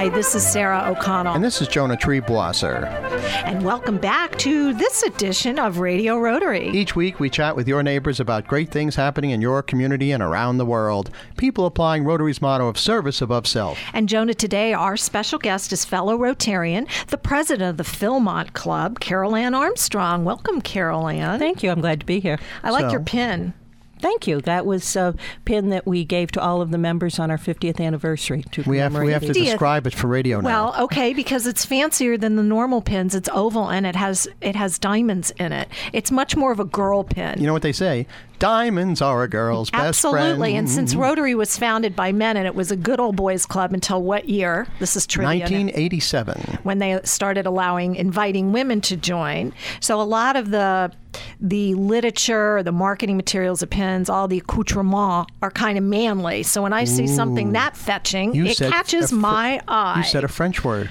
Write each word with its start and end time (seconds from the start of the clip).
Hi, 0.00 0.08
this 0.08 0.34
is 0.34 0.42
Sarah 0.50 0.82
O'Connell. 0.86 1.34
And 1.34 1.44
this 1.44 1.60
is 1.60 1.68
Jonah 1.68 1.94
Triebwasser. 1.94 2.86
And 3.44 3.62
welcome 3.62 3.98
back 3.98 4.34
to 4.38 4.72
this 4.72 5.02
edition 5.02 5.58
of 5.58 5.76
Radio 5.78 6.16
Rotary. 6.16 6.70
Each 6.70 6.96
week 6.96 7.20
we 7.20 7.28
chat 7.28 7.54
with 7.54 7.68
your 7.68 7.82
neighbors 7.82 8.18
about 8.18 8.46
great 8.46 8.70
things 8.70 8.96
happening 8.96 9.28
in 9.32 9.42
your 9.42 9.62
community 9.62 10.10
and 10.12 10.22
around 10.22 10.56
the 10.56 10.64
world. 10.64 11.10
People 11.36 11.66
applying 11.66 12.04
Rotary's 12.04 12.40
motto 12.40 12.66
of 12.66 12.78
service 12.78 13.20
above 13.20 13.46
self. 13.46 13.78
And 13.92 14.08
Jonah, 14.08 14.32
today 14.32 14.72
our 14.72 14.96
special 14.96 15.38
guest 15.38 15.70
is 15.70 15.84
fellow 15.84 16.16
Rotarian, 16.16 16.88
the 17.08 17.18
president 17.18 17.68
of 17.68 17.76
the 17.76 17.82
Philmont 17.84 18.54
Club, 18.54 19.00
Carol 19.00 19.36
Ann 19.36 19.54
Armstrong. 19.54 20.24
Welcome, 20.24 20.62
Carol 20.62 21.08
Ann. 21.08 21.38
Thank 21.38 21.62
you. 21.62 21.70
I'm 21.70 21.82
glad 21.82 22.00
to 22.00 22.06
be 22.06 22.20
here. 22.20 22.38
I 22.62 22.70
like 22.70 22.86
So- 22.86 22.90
your 22.92 23.00
pin. 23.00 23.52
Thank 24.00 24.26
you. 24.26 24.40
That 24.40 24.66
was 24.66 24.96
a 24.96 25.14
pin 25.44 25.68
that 25.70 25.86
we 25.86 26.04
gave 26.04 26.32
to 26.32 26.40
all 26.40 26.60
of 26.62 26.70
the 26.70 26.78
members 26.78 27.18
on 27.18 27.30
our 27.30 27.38
50th 27.38 27.80
anniversary. 27.80 28.42
To 28.52 28.62
We 28.62 28.78
have, 28.78 28.92
we 28.92 28.98
commemorate 28.98 29.12
have 29.12 29.22
to 29.22 29.28
it. 29.30 29.34
Do 29.34 29.40
you- 29.40 29.46
describe 29.46 29.86
it 29.86 29.94
for 29.94 30.06
radio 30.08 30.40
now. 30.40 30.46
Well, 30.72 30.84
okay, 30.84 31.12
because 31.12 31.46
it's 31.46 31.64
fancier 31.64 32.16
than 32.16 32.36
the 32.36 32.42
normal 32.42 32.80
pins. 32.82 33.14
It's 33.14 33.28
oval 33.32 33.70
and 33.70 33.86
it 33.86 33.96
has 33.96 34.26
it 34.40 34.56
has 34.56 34.78
diamonds 34.78 35.30
in 35.38 35.52
it. 35.52 35.68
It's 35.92 36.10
much 36.10 36.36
more 36.36 36.52
of 36.52 36.60
a 36.60 36.64
girl 36.64 37.04
pin. 37.04 37.38
you 37.40 37.46
know 37.46 37.52
what 37.52 37.62
they 37.62 37.72
say? 37.72 38.06
Diamonds 38.38 39.02
are 39.02 39.22
a 39.22 39.28
girl's 39.28 39.70
best 39.70 40.00
friend. 40.00 40.16
Absolutely. 40.16 40.56
And 40.56 40.68
since. 40.70 40.94
Rotary 40.94 41.34
was 41.34 41.58
founded 41.58 41.94
by 41.94 42.10
men 42.10 42.38
and 42.38 42.46
it 42.46 42.54
was 42.54 42.70
a 42.70 42.76
good 42.76 42.98
old 42.98 43.14
boys 43.16 43.44
club 43.44 43.74
until 43.74 44.02
what 44.02 44.28
year? 44.30 44.66
This 44.78 44.96
is 44.96 45.06
trivia. 45.06 45.40
now. 45.40 45.44
1987. 45.44 46.58
when 46.62 46.78
they 46.78 46.98
started 47.04 47.44
allowing 47.44 47.96
inviting 47.96 48.52
women 48.52 48.80
to 48.82 48.96
join. 48.96 49.52
So 49.80 50.00
a 50.00 50.04
lot 50.04 50.36
of 50.36 50.50
the 50.50 50.90
the 51.40 51.74
literature, 51.74 52.62
the 52.62 52.72
marketing 52.72 53.16
materials, 53.16 53.60
the 53.60 53.66
pins, 53.66 54.08
all 54.08 54.28
the 54.28 54.38
accoutrement 54.38 55.30
are 55.42 55.50
kind 55.50 55.78
of 55.78 55.84
manly. 55.84 56.42
So 56.42 56.62
when 56.62 56.72
I 56.72 56.84
see 56.84 57.06
something 57.06 57.52
that 57.52 57.76
fetching, 57.76 58.34
You 58.34 58.46
it 58.46 58.58
catches 58.58 59.12
a 59.12 59.14
my 59.14 59.60
eye. 59.68 59.98
You 59.98 60.04
said 60.04 60.24
a 60.24 60.28
French 60.28 60.64
word. 60.64 60.90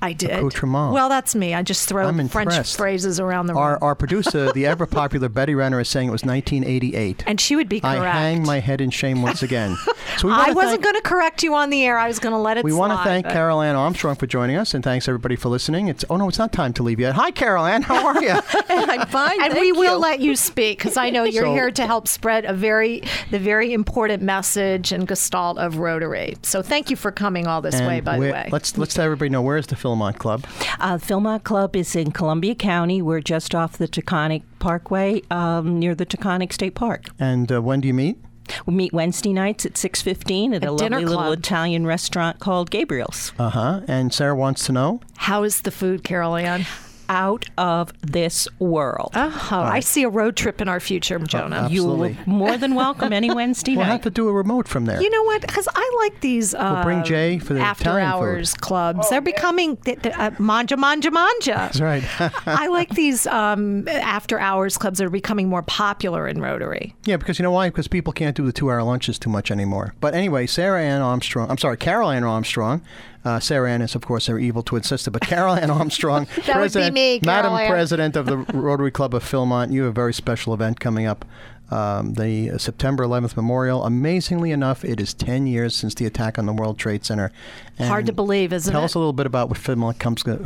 I 0.00 0.12
did. 0.12 0.30
accoutrement. 0.30 0.92
Well, 0.92 1.08
that's 1.08 1.34
me. 1.34 1.54
I 1.54 1.62
just 1.62 1.88
throw 1.88 2.06
I'm 2.06 2.16
French 2.28 2.52
impressed. 2.52 2.76
phrases 2.76 3.18
around 3.20 3.46
the 3.46 3.54
room. 3.54 3.62
Our, 3.62 3.82
our 3.82 3.94
producer, 3.94 4.52
the 4.52 4.66
ever 4.66 4.86
popular 5.00 5.28
Betty 5.28 5.54
Renner, 5.54 5.80
is 5.80 5.88
saying 5.88 6.08
it 6.08 6.12
was 6.12 6.24
1988. 6.24 7.24
and 7.26 7.40
she 7.40 7.56
would 7.56 7.68
be 7.68 7.80
correct. 7.80 7.98
I 7.98 8.20
hang 8.20 8.42
my 8.44 8.60
head 8.60 8.80
in 8.80 8.90
shame 8.90 9.22
once 9.22 9.42
again. 9.42 9.76
So 10.16 10.26
we 10.26 10.34
I 10.34 10.50
wasn't 10.50 10.82
going 10.82 10.96
to 10.96 11.00
correct 11.02 11.44
you 11.44 11.54
on 11.54 11.70
the 11.70 11.84
air. 11.84 11.96
I 11.96 12.08
was 12.08 12.18
going 12.18 12.32
to 12.32 12.38
let 12.38 12.56
it 12.56 12.64
We 12.64 12.72
want 12.72 12.92
to 12.92 13.04
thank 13.04 13.26
but- 13.26 13.32
Carol 13.32 13.60
Ann 13.60 13.76
Armstrong 13.76 14.16
for 14.16 14.26
joining 14.26 14.56
us, 14.56 14.74
and 14.74 14.82
thanks 14.82 15.06
everybody 15.06 15.36
for 15.36 15.48
listening. 15.48 15.86
It's 15.86 16.04
oh 16.10 16.16
no, 16.16 16.28
it's 16.28 16.38
not 16.38 16.50
time 16.52 16.72
to 16.72 16.82
leave 16.82 16.98
yet. 16.98 17.14
Hi, 17.14 17.30
Carol 17.30 17.64
Ann, 17.66 17.82
how 17.82 18.04
are 18.04 18.20
you? 18.20 18.30
I'm 18.68 19.06
fine. 19.06 19.40
and 19.40 19.52
thank 19.52 19.60
we 19.60 19.70
will 19.72 20.00
let 20.00 20.18
you 20.18 20.34
speak 20.34 20.78
because 20.78 20.96
I 20.96 21.10
know 21.10 21.22
you're 21.22 21.44
So- 21.44 21.52
here 21.52 21.70
to 21.70 21.86
help 21.86 22.08
spread 22.08 22.46
a 22.46 22.52
very 22.52 23.02
the 23.30 23.38
very 23.38 23.72
important 23.72 24.20
message 24.22 24.90
and 24.90 25.06
gestalt 25.06 25.58
of 25.58 25.76
Rotary. 25.76 26.36
So 26.42 26.62
thank 26.62 26.90
you 26.90 26.96
for 26.96 27.12
coming 27.12 27.46
all 27.46 27.60
this 27.60 27.80
way. 27.80 28.00
By 28.00 28.14
the 28.18 28.32
way, 28.32 28.48
let's 28.50 28.76
let's 28.76 28.96
let 28.98 29.04
everybody 29.04 29.28
know 29.28 29.42
where 29.42 29.58
is 29.58 29.68
the 29.68 29.76
Philmont 29.88 30.18
Club. 30.18 30.44
Uh, 30.80 30.98
Philmont 30.98 31.44
Club 31.44 31.74
is 31.74 31.96
in 31.96 32.12
Columbia 32.12 32.54
County. 32.54 33.00
We're 33.00 33.20
just 33.20 33.54
off 33.54 33.78
the 33.78 33.88
Taconic 33.88 34.42
Parkway 34.58 35.22
um, 35.30 35.78
near 35.78 35.94
the 35.94 36.04
Taconic 36.04 36.52
State 36.52 36.74
Park. 36.74 37.06
And 37.18 37.50
uh, 37.50 37.62
when 37.62 37.80
do 37.80 37.88
you 37.88 37.94
meet? 37.94 38.18
We 38.66 38.74
meet 38.74 38.92
Wednesday 38.92 39.32
nights 39.32 39.64
at 39.66 39.74
6.15 39.74 40.56
at 40.56 40.64
a, 40.64 40.72
A 40.72 40.76
dinner 40.76 41.00
lovely 41.00 41.16
little. 41.16 41.32
Italian 41.32 41.86
restaurant 41.86 42.38
called 42.38 42.70
Gabriel's. 42.70 43.32
Uh 43.38 43.50
huh. 43.50 43.80
And 43.88 44.12
Sarah 44.12 44.34
wants 44.36 44.64
to 44.66 44.72
know. 44.72 45.00
how 45.16 45.42
is 45.42 45.62
the 45.62 45.70
food, 45.70 46.04
Carol 46.04 46.36
Ann? 46.36 46.66
Out 47.08 47.46
of 47.56 47.92
this 48.02 48.46
world. 48.58 49.12
Oh, 49.14 49.48
I 49.50 49.80
see 49.80 50.02
a 50.02 50.08
road 50.08 50.36
trip 50.36 50.60
in 50.60 50.68
our 50.68 50.80
future, 50.80 51.18
Jonah. 51.18 51.62
Uh, 51.62 51.68
You're 51.68 52.14
more 52.26 52.56
than 52.58 52.74
welcome 52.74 53.12
any 53.12 53.30
Wednesday 53.34 53.76
We'll 53.76 53.86
night. 53.86 53.92
have 53.92 54.02
to 54.02 54.10
do 54.10 54.28
a 54.28 54.32
remote 54.32 54.68
from 54.68 54.84
there. 54.84 55.00
You 55.00 55.08
know 55.10 55.22
what? 55.24 55.40
Because 55.40 55.66
I 55.74 55.92
like 55.98 56.20
these 56.20 56.54
uh, 56.54 56.82
bring 56.82 57.02
Jay 57.04 57.38
for 57.38 57.54
the 57.54 57.60
after 57.60 57.84
Italian 57.84 58.06
food. 58.10 58.14
hours 58.16 58.54
clubs. 58.54 59.08
They're 59.08 59.20
becoming 59.20 59.76
th- 59.78 60.02
th- 60.02 60.14
uh, 60.16 60.30
manja, 60.38 60.76
manja, 60.76 61.10
manja. 61.10 61.52
That's 61.54 61.80
right. 61.80 62.04
I 62.46 62.66
like 62.68 62.90
these 62.90 63.26
um, 63.26 63.88
after 63.88 64.38
hours 64.38 64.76
clubs 64.76 64.98
that 64.98 65.06
are 65.06 65.10
becoming 65.10 65.48
more 65.48 65.62
popular 65.62 66.28
in 66.28 66.40
Rotary. 66.42 66.94
yeah, 67.04 67.16
because 67.16 67.38
you 67.38 67.42
know 67.42 67.52
why? 67.52 67.68
Because 67.70 67.88
people 67.88 68.12
can't 68.12 68.36
do 68.36 68.44
the 68.44 68.52
two-hour 68.52 68.82
lunches 68.82 69.18
too 69.18 69.30
much 69.30 69.50
anymore. 69.50 69.94
But 70.00 70.14
anyway, 70.14 70.46
Sarah 70.46 70.82
Ann 70.82 71.00
Armstrong. 71.00 71.50
I'm 71.50 71.58
sorry, 71.58 71.76
Carol 71.78 72.10
Ann 72.10 72.24
Armstrong. 72.24 72.82
Uh, 73.24 73.40
Sarah 73.40 73.70
Ann 73.70 73.82
is, 73.82 73.94
of 73.94 74.02
course, 74.06 74.26
her 74.26 74.38
evil 74.38 74.62
twin 74.62 74.82
sister, 74.82 75.10
but 75.10 75.22
Carol 75.22 75.54
Ann 75.54 75.70
Armstrong, 75.70 76.24
That 76.36 76.36
would 76.36 76.44
be 76.46 76.52
president, 76.52 76.94
me, 76.94 77.20
Madam 77.22 77.54
President 77.68 78.16
of 78.16 78.26
the 78.26 78.38
Rotary 78.38 78.90
Club 78.90 79.14
of 79.14 79.24
Philmont. 79.24 79.72
You 79.72 79.82
have 79.82 79.90
a 79.90 79.92
very 79.92 80.14
special 80.14 80.54
event 80.54 80.80
coming 80.80 81.06
up. 81.06 81.24
Um, 81.70 82.14
the 82.14 82.58
September 82.58 83.04
11th 83.04 83.36
memorial. 83.36 83.84
Amazingly 83.84 84.52
enough, 84.52 84.84
it 84.84 85.00
is 85.00 85.12
10 85.12 85.46
years 85.46 85.74
since 85.74 85.94
the 85.94 86.06
attack 86.06 86.38
on 86.38 86.46
the 86.46 86.52
World 86.52 86.78
Trade 86.78 87.04
Center. 87.04 87.30
Hard 87.78 88.06
to 88.06 88.12
believe, 88.12 88.52
isn't 88.52 88.72
Tell 88.72 88.80
it? 88.80 88.82
Tell 88.82 88.84
us 88.86 88.94
a 88.94 88.98
little 88.98 89.12
bit 89.12 89.26
about 89.26 89.48
what 89.48 89.58
Philmont 89.58 89.98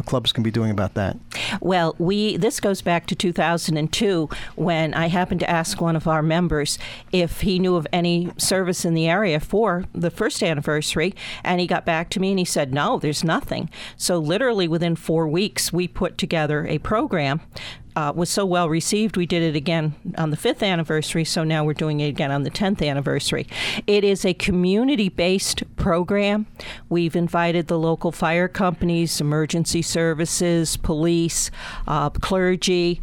clubs, 0.04 0.32
can 0.32 0.42
be 0.42 0.50
doing 0.50 0.70
about 0.70 0.94
that. 0.94 1.16
Well, 1.60 1.94
we 1.98 2.36
this 2.36 2.60
goes 2.60 2.82
back 2.82 3.06
to 3.06 3.14
2002 3.14 4.28
when 4.56 4.94
I 4.94 5.06
happened 5.06 5.40
to 5.40 5.50
ask 5.50 5.80
one 5.80 5.96
of 5.96 6.06
our 6.06 6.22
members 6.22 6.78
if 7.12 7.42
he 7.42 7.58
knew 7.58 7.76
of 7.76 7.86
any 7.92 8.30
service 8.36 8.84
in 8.84 8.94
the 8.94 9.08
area 9.08 9.40
for 9.40 9.84
the 9.94 10.10
first 10.10 10.42
anniversary, 10.42 11.14
and 11.44 11.60
he 11.60 11.66
got 11.66 11.86
back 11.86 12.10
to 12.10 12.20
me 12.20 12.30
and 12.30 12.38
he 12.38 12.44
said, 12.44 12.74
"No, 12.74 12.98
there's 12.98 13.24
nothing." 13.24 13.70
So 13.96 14.18
literally 14.18 14.68
within 14.68 14.96
4 14.96 15.28
weeks 15.28 15.72
we 15.72 15.88
put 15.88 16.18
together 16.18 16.66
a 16.66 16.78
program 16.78 17.40
uh, 17.96 18.12
was 18.14 18.30
so 18.30 18.44
well 18.46 18.68
received, 18.68 19.16
we 19.16 19.26
did 19.26 19.42
it 19.42 19.56
again 19.56 19.94
on 20.16 20.30
the 20.30 20.36
fifth 20.36 20.62
anniversary. 20.62 21.24
So 21.24 21.44
now 21.44 21.64
we're 21.64 21.74
doing 21.74 22.00
it 22.00 22.08
again 22.08 22.30
on 22.30 22.42
the 22.42 22.50
tenth 22.50 22.80
anniversary. 22.82 23.46
It 23.86 24.04
is 24.04 24.24
a 24.24 24.34
community-based 24.34 25.76
program. 25.76 26.46
We've 26.88 27.16
invited 27.16 27.66
the 27.66 27.78
local 27.78 28.12
fire 28.12 28.48
companies, 28.48 29.20
emergency 29.20 29.82
services, 29.82 30.76
police, 30.76 31.50
uh, 31.86 32.10
clergy 32.10 33.00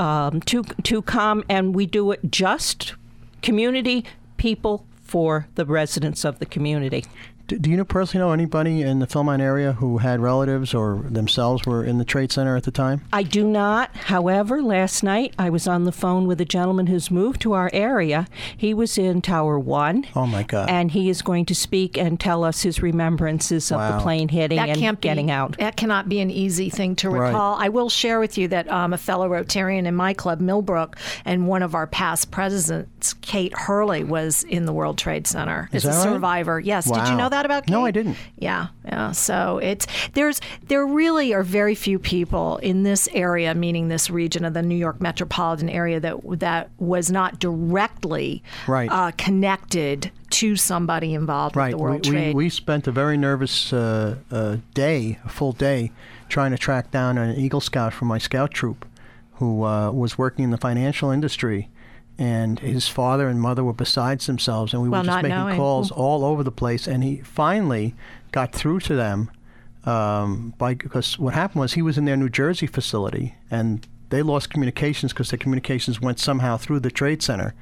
um, 0.00 0.40
to 0.42 0.64
to 0.64 1.02
come, 1.02 1.44
and 1.48 1.74
we 1.74 1.86
do 1.86 2.10
it 2.10 2.30
just 2.30 2.94
community 3.42 4.04
people 4.36 4.84
for 5.02 5.46
the 5.54 5.66
residents 5.66 6.24
of 6.24 6.38
the 6.38 6.46
community. 6.46 7.04
Do, 7.48 7.58
do 7.58 7.70
you 7.70 7.76
know 7.76 7.84
personally 7.84 8.24
know 8.26 8.32
anybody 8.32 8.82
in 8.82 9.00
the 9.00 9.06
Philmont 9.06 9.40
area 9.40 9.72
who 9.72 9.98
had 9.98 10.20
relatives 10.20 10.72
or 10.74 11.02
themselves 11.10 11.66
were 11.66 11.84
in 11.84 11.98
the 11.98 12.04
Trade 12.04 12.30
Center 12.32 12.56
at 12.56 12.62
the 12.62 12.70
time? 12.70 13.02
I 13.12 13.22
do 13.24 13.44
not. 13.44 13.94
However, 13.96 14.62
last 14.62 15.02
night 15.02 15.34
I 15.38 15.50
was 15.50 15.66
on 15.66 15.84
the 15.84 15.92
phone 15.92 16.26
with 16.26 16.40
a 16.40 16.44
gentleman 16.44 16.86
who's 16.86 17.10
moved 17.10 17.40
to 17.42 17.52
our 17.52 17.68
area. 17.72 18.26
He 18.56 18.72
was 18.72 18.96
in 18.96 19.22
Tower 19.22 19.58
1. 19.58 20.06
Oh, 20.14 20.26
my 20.26 20.44
God. 20.44 20.70
And 20.70 20.92
he 20.92 21.08
is 21.10 21.20
going 21.20 21.44
to 21.46 21.54
speak 21.54 21.98
and 21.98 22.18
tell 22.18 22.44
us 22.44 22.62
his 22.62 22.80
remembrances 22.80 23.70
of 23.72 23.78
Wow. 23.78 23.96
the 23.96 24.02
plane 24.02 24.28
hitting 24.28 24.56
that 24.56 24.68
and 24.70 24.78
can't 24.78 25.00
be, 25.00 25.08
getting 25.08 25.30
out. 25.30 25.58
That 25.58 25.76
cannot 25.76 26.08
be 26.08 26.20
an 26.20 26.30
easy 26.30 26.70
thing 26.70 26.94
to 26.96 27.10
Right. 27.10 27.28
recall. 27.28 27.56
I 27.58 27.68
will 27.70 27.88
share 27.90 28.20
with 28.20 28.38
you 28.38 28.48
that 28.48 28.70
um, 28.70 28.92
a 28.92 28.98
fellow 28.98 29.28
Rotarian 29.28 29.86
in 29.86 29.94
my 29.96 30.14
club, 30.14 30.40
Millbrook, 30.40 30.96
and 31.24 31.46
one 31.48 31.62
of 31.62 31.74
our 31.74 31.86
past 31.86 32.30
presidents, 32.30 33.14
Kate 33.14 33.52
Hurley, 33.56 34.04
was 34.04 34.44
in 34.44 34.64
the 34.64 34.72
World 34.72 34.96
Trade 34.96 35.26
Center 35.26 35.68
Is 35.72 35.84
as 35.84 35.84
a 35.84 35.88
that 35.98 36.04
right? 36.06 36.12
survivor. 36.14 36.60
Yes. 36.60 36.90
Did 36.90 37.08
you 37.08 37.16
know 37.16 37.28
that 37.32 37.44
about 37.44 37.66
Kate? 37.66 37.72
No, 37.72 37.84
I 37.84 37.90
didn't. 37.90 38.16
Yeah, 38.36 38.68
yeah. 38.84 39.10
So 39.12 39.58
it's 39.58 39.86
there's 40.14 40.40
there 40.68 40.86
really 40.86 41.34
are 41.34 41.42
very 41.42 41.74
few 41.74 41.98
people 41.98 42.56
in 42.58 42.84
this 42.84 43.08
area, 43.12 43.54
meaning 43.54 43.88
this 43.88 44.08
region 44.08 44.44
of 44.44 44.54
the 44.54 44.62
New 44.62 44.76
York 44.76 45.00
metropolitan 45.00 45.68
area, 45.68 46.00
that 46.00 46.16
that 46.38 46.70
was 46.78 47.10
not 47.10 47.38
directly 47.40 48.42
Right. 48.66 48.90
uh, 48.90 49.10
connected 49.18 50.10
to 50.30 50.56
somebody 50.56 51.12
involved 51.14 51.56
Right. 51.56 51.66
with 51.74 51.78
the 51.78 51.82
World 51.82 52.06
we, 52.06 52.10
Trade. 52.12 52.34
we, 52.34 52.44
we 52.44 52.48
spent 52.48 52.86
a 52.86 52.92
very 52.92 53.16
nervous 53.16 53.72
uh, 53.72 54.16
uh, 54.30 54.56
day, 54.74 55.18
a 55.24 55.28
full 55.28 55.52
day, 55.52 55.90
trying 56.28 56.52
to 56.52 56.58
track 56.58 56.90
down 56.90 57.18
an 57.18 57.36
Eagle 57.36 57.60
Scout 57.60 57.92
from 57.92 58.08
my 58.08 58.18
scout 58.18 58.52
troop 58.52 58.86
who 59.34 59.64
uh, 59.64 59.90
was 59.90 60.16
working 60.16 60.44
in 60.44 60.50
the 60.50 60.56
financial 60.58 61.10
industry. 61.10 61.68
And 62.18 62.58
his 62.60 62.86
father 62.88 63.26
and 63.28 63.40
mother 63.40 63.64
were 63.64 63.72
besides 63.72 64.26
themselves, 64.26 64.72
and 64.72 64.82
we 64.82 64.88
Well, 64.88 65.00
were 65.02 65.06
just 65.06 65.22
making 65.22 65.30
knowing. 65.36 65.56
calls 65.56 65.90
all 65.90 66.24
over 66.24 66.42
the 66.44 66.52
place. 66.52 66.86
And 66.86 67.02
he 67.02 67.16
finally 67.18 67.94
got 68.32 68.52
through 68.52 68.80
to 68.80 68.94
them 68.94 69.30
um, 69.84 70.54
by 70.58 70.74
because 70.74 71.18
what 71.18 71.34
happened 71.34 71.60
was 71.60 71.72
he 71.72 71.82
was 71.82 71.98
in 71.98 72.04
their 72.04 72.16
New 72.16 72.28
Jersey 72.28 72.66
facility, 72.66 73.34
and 73.50 73.86
they 74.10 74.22
lost 74.22 74.50
communications 74.50 75.12
because 75.12 75.30
their 75.30 75.38
communications 75.38 76.00
went 76.00 76.18
somehow 76.20 76.56
through 76.56 76.80
the 76.80 76.90
trade 76.90 77.22
center, 77.22 77.54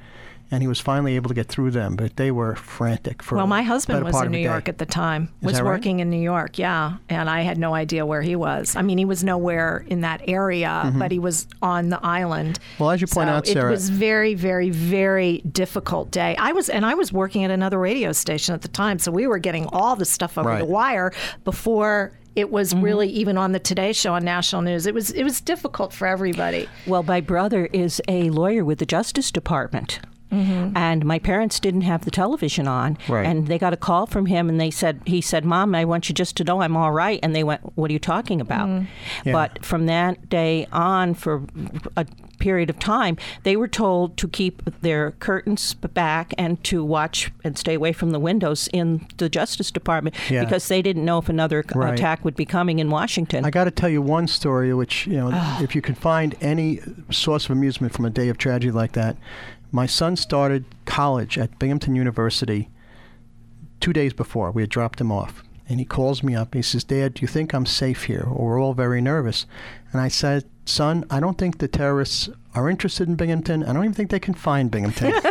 and 0.51 0.61
he 0.61 0.67
was 0.67 0.79
finally 0.79 1.15
able 1.15 1.29
to 1.29 1.33
get 1.33 1.47
through 1.47 1.71
them. 1.71 1.95
But 1.95 2.17
they 2.17 2.29
were 2.29 2.55
frantic 2.55 3.23
for. 3.23 3.35
Well, 3.37 3.47
my 3.47 3.61
husband 3.63 4.03
was 4.03 4.11
part 4.11 4.25
in 4.25 4.27
of 4.27 4.31
New. 4.33 4.39
York 4.43 4.67
at 4.69 4.77
the 4.77 4.85
time. 4.85 5.29
Is 5.41 5.45
Was 5.45 5.53
that 5.55 5.63
right? 5.63 5.69
working 5.71 5.99
in 6.01 6.09
New 6.09 6.21
York, 6.21 6.59
yeah, 6.59 6.97
and 7.09 7.29
I 7.29 7.41
had 7.41 7.57
no 7.57 7.73
idea 7.73 8.05
where 8.05 8.21
he 8.21 8.35
was. 8.35 8.75
I 8.75 8.81
mean, 8.81 8.97
he 8.97 9.05
was 9.05 9.23
nowhere 9.23 9.83
in 9.87 10.01
that 10.01 10.21
area, 10.27 10.91
but 10.97 11.11
he 11.11 11.19
was 11.19 11.47
on 11.61 11.89
the 11.89 11.99
island. 12.05 12.59
Mm-hmm. 12.59 12.83
Well, 12.83 12.91
as 12.91 13.01
you 13.01 13.07
point 13.07 13.27
So 13.29 13.33
out, 13.33 13.47
Sarah- 13.47 13.67
it 13.69 13.71
was 13.71 13.89
very, 13.89 14.33
very, 14.35 14.69
very 14.69 15.39
difficult 15.51 16.11
day. 16.11 16.35
I 16.37 16.51
was, 16.51 16.69
and 16.69 16.85
I 16.85 16.93
was 16.95 17.11
working 17.13 17.43
at 17.43 17.51
another 17.51 17.79
radio 17.79 18.11
station 18.11 18.53
at 18.53 18.61
the 18.61 18.67
time, 18.67 18.99
so 18.99 19.11
we 19.11 19.27
were 19.27 19.39
getting 19.39 19.67
all 19.67 19.95
the 19.95 20.05
stuff 20.05 20.37
over 20.37 20.49
Right. 20.49 20.59
the 20.59 20.65
wire 20.65 21.11
before. 21.43 22.11
It 22.33 22.49
was 22.49 22.73
Mm-hmm. 22.73 22.83
really 22.83 23.07
even 23.09 23.37
on 23.37 23.51
the 23.51 23.59
Today 23.59 23.91
Show 23.91 24.13
on 24.13 24.23
national 24.23 24.61
news. 24.61 24.85
It 24.85 24.93
was 24.93 25.11
it 25.11 25.23
was 25.23 25.41
difficult 25.41 25.91
for 25.91 26.07
everybody. 26.07 26.69
Well, 26.87 27.03
my 27.03 27.19
brother 27.19 27.65
is 27.73 28.01
a 28.07 28.29
lawyer 28.29 28.63
with 28.63 28.79
the 28.79 28.85
Justice 28.85 29.31
Department. 29.31 29.99
Mm-hmm. 30.31 30.77
and 30.77 31.05
my 31.05 31.19
parents 31.19 31.59
didn't 31.59 31.81
have 31.81 32.05
the 32.05 32.11
television 32.11 32.67
on, 32.67 32.97
Right. 33.09 33.25
and 33.25 33.47
they 33.47 33.57
got 33.59 33.73
a 33.73 33.77
call 33.77 34.05
from 34.05 34.27
him, 34.27 34.49
and 34.49 34.59
they 34.59 34.71
said, 34.71 35.01
he 35.05 35.19
said, 35.21 35.43
"Mom, 35.45 35.75
I 35.75 35.83
want 35.85 36.07
you 36.09 36.15
just 36.15 36.37
to 36.37 36.43
know 36.43 36.61
I'm 36.61 36.77
all 36.77 36.91
right," 36.91 37.19
and 37.21 37.35
they 37.35 37.43
went, 37.43 37.61
"What 37.77 37.89
are 37.89 37.93
you 37.93 37.99
talking 37.99 38.39
about?" 38.39 38.67
Mm-hmm. 38.69 39.27
Yeah. 39.27 39.33
But 39.33 39.65
from 39.65 39.85
that 39.87 40.29
day 40.29 40.67
on, 40.71 41.13
for 41.15 41.43
a 41.97 42.05
period 42.39 42.69
of 42.71 42.79
time, 42.79 43.17
they 43.43 43.55
were 43.55 43.67
told 43.67 44.17
to 44.17 44.27
keep 44.27 44.63
their 44.81 45.11
curtains 45.19 45.75
back 45.75 46.33
and 46.39 46.63
to 46.63 46.83
watch 46.83 47.31
and 47.43 47.55
stay 47.57 47.75
away 47.75 47.93
from 47.93 48.09
the 48.11 48.19
windows 48.19 48.67
in 48.73 49.05
the 49.17 49.29
Justice 49.29 49.69
Department 49.69 50.15
Yeah. 50.29 50.43
because 50.43 50.67
they 50.67 50.81
didn't 50.81 51.05
know 51.05 51.19
if 51.19 51.29
another 51.29 51.63
Right. 51.75 51.93
attack 51.93 52.25
would 52.25 52.35
be 52.35 52.45
coming 52.45 52.79
in 52.79 52.89
Washington. 52.89 53.45
I 53.45 53.51
got 53.51 53.65
to 53.65 53.71
tell 53.71 53.89
you 53.89 54.01
one 54.01 54.27
story, 54.27 54.73
which 54.73 55.05
you 55.05 55.17
know, 55.17 55.29
if 55.61 55.75
you 55.75 55.81
can 55.83 55.93
find 55.93 56.35
any 56.41 56.79
source 57.11 57.45
of 57.45 57.51
amusement 57.51 57.93
from 57.93 58.05
a 58.05 58.09
day 58.09 58.29
of 58.29 58.37
tragedy 58.39 58.71
like 58.71 58.93
that, 58.93 59.17
my 59.71 59.85
son 59.85 60.15
started 60.15 60.65
college 60.85 61.37
at 61.37 61.57
Binghamton 61.57 61.95
University 61.95 62.69
two 63.79 63.93
days 63.93 64.13
before 64.13 64.51
we 64.51 64.61
had 64.61 64.69
dropped 64.69 65.01
him 65.01 65.11
off, 65.11 65.43
and 65.67 65.79
he 65.79 65.85
calls 65.85 66.21
me 66.21 66.35
up. 66.35 66.53
And 66.53 66.59
he 66.59 66.61
says, 66.61 66.83
"Dad, 66.83 67.15
do 67.15 67.21
you 67.21 67.27
think 67.27 67.53
I'm 67.53 67.65
safe 67.65 68.03
here?" 68.03 68.25
Or 68.27 68.49
we're 68.49 68.61
all 68.61 68.73
very 68.73 69.01
nervous, 69.01 69.45
and 69.91 70.01
I 70.01 70.09
said, 70.09 70.45
"Son, 70.65 71.05
I 71.09 71.19
don't 71.19 71.37
think 71.37 71.57
the 71.57 71.67
terrorists 71.67 72.29
are 72.53 72.69
interested 72.69 73.07
in 73.07 73.15
Binghamton. 73.15 73.63
I 73.63 73.73
don't 73.73 73.83
even 73.83 73.93
think 73.93 74.11
they 74.11 74.19
can 74.19 74.33
find 74.33 74.69
Binghamton." 74.69 75.13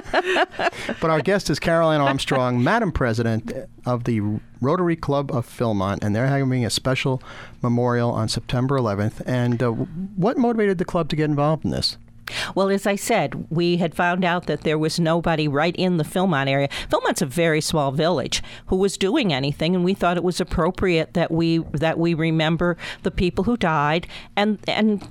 but 1.00 1.10
our 1.10 1.20
guest 1.20 1.50
is 1.50 1.58
Carol 1.58 1.90
Ann 1.90 2.00
Armstrong, 2.00 2.62
Madam 2.64 2.93
President 2.93 3.52
of 3.84 4.04
the 4.04 4.20
Rotary 4.60 4.96
Club 4.96 5.31
of 5.31 5.46
Philmont, 5.46 6.02
and 6.02 6.16
they're 6.16 6.26
having 6.26 6.64
a 6.64 6.70
special 6.70 7.22
memorial 7.62 8.10
on 8.10 8.28
September 8.28 8.78
11th. 8.78 9.22
And 9.26 9.62
uh, 9.62 9.70
what 9.70 10.38
motivated 10.38 10.78
the 10.78 10.84
club 10.84 11.08
to 11.10 11.16
get 11.16 11.25
involved 11.25 11.64
in 11.64 11.70
this? 11.70 11.98
Well, 12.55 12.71
as 12.71 12.87
I 12.87 12.97
said, 12.97 13.47
we 13.50 13.77
had 13.79 13.94
found 13.94 14.25
out 14.25 14.47
that 14.47 14.62
there 14.62 14.79
was 14.79 15.00
nobody 15.00 15.49
right 15.49 15.75
in 15.77 15.97
the 15.97 16.05
Philmont 16.05 16.49
area. 16.49 16.69
Philmont's 16.88 17.23
a 17.23 17.27
very 17.27 17.61
small 17.61 17.93
village 17.93 18.43
who 18.67 18.77
was 18.77 18.97
doing 18.97 19.32
anything, 19.32 19.75
and 19.75 19.85
we 19.85 19.94
thought 19.94 20.17
it 20.17 20.25
was 20.25 20.41
appropriate 20.41 21.15
that 21.15 21.31
we 21.31 21.59
that 21.73 21.99
we 21.99 22.15
remember 22.15 22.77
the 23.03 23.11
people 23.11 23.44
who 23.44 23.56
died 23.56 24.06
and 24.37 24.59
and. 24.67 25.06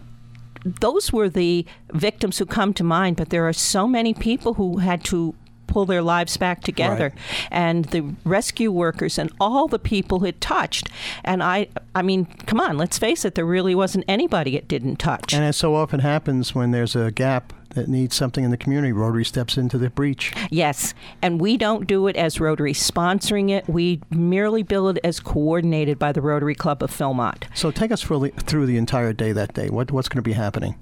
Those 0.66 1.14
were 1.14 1.30
the 1.30 1.66
victims 1.94 2.38
who 2.38 2.46
come 2.46 2.74
to 2.74 2.84
mind, 2.84 3.16
but 3.16 3.30
there 3.30 3.48
are 3.48 3.54
so 3.54 3.88
many 3.88 4.14
people 4.14 4.56
who 4.56 4.80
had 4.80 5.06
to 5.06 5.34
pull 5.70 5.86
their 5.86 6.02
lives 6.02 6.36
back 6.38 6.62
together. 6.62 7.14
Right. 7.16 7.48
and 7.52 7.86
the 7.86 8.02
rescue 8.26 8.72
workers 8.72 9.18
and 9.18 9.32
all 9.40 9.68
the 9.68 9.80
people 9.80 10.26
it 10.26 10.42
touched. 10.42 10.90
And 11.24 11.42
i 11.44 11.68
i 11.96 12.02
mean 12.02 12.26
come 12.46 12.60
on 12.60 12.78
let's 12.78 12.98
face 12.98 13.24
it 13.26 13.36
there 13.36 13.46
really 13.46 13.76
wasn't 13.76 14.06
anybody 14.08 14.58
it 14.58 14.68
didn't 14.68 14.98
touch. 14.98 15.34
And 15.34 15.44
as 15.44 15.56
so 15.58 15.76
often 15.76 16.00
happens 16.02 16.56
when 16.56 16.72
there's 16.72 16.96
a 16.96 17.12
gap 17.12 17.54
that 17.72 17.88
needs 17.88 18.16
something 18.16 18.44
in 18.44 18.52
the 18.52 18.58
community, 18.58 18.92
Rotary 18.92 19.26
steps 19.26 19.58
into 19.58 19.78
the 19.78 19.90
breach. 19.90 20.34
Yes, 20.50 20.94
and 21.22 21.40
we 21.40 21.58
don't 21.58 21.88
do 21.88 22.08
it 22.08 22.16
as 22.16 22.40
Rotary 22.40 22.74
sponsoring 22.74 23.50
it. 23.50 23.68
We 23.68 24.02
merely 24.10 24.64
bill 24.64 24.90
it 24.90 24.98
as 25.04 25.20
coordinated 25.20 26.00
by 26.00 26.12
the 26.12 26.22
Rotary 26.22 26.56
Club 26.56 26.82
of 26.82 26.92
Philmont. 26.92 27.44
So 27.54 27.72
take 27.72 27.92
us 27.92 28.02
through 28.02 28.20
the, 28.20 28.30
through 28.30 28.66
the 28.66 28.78
entire 28.78 29.14
day 29.14 29.32
that 29.34 29.54
day. 29.54 29.70
What, 29.70 29.92
what's 29.92 30.10
going 30.10 30.18
to 30.18 30.22
be 30.22 30.34
happening? 30.34 30.76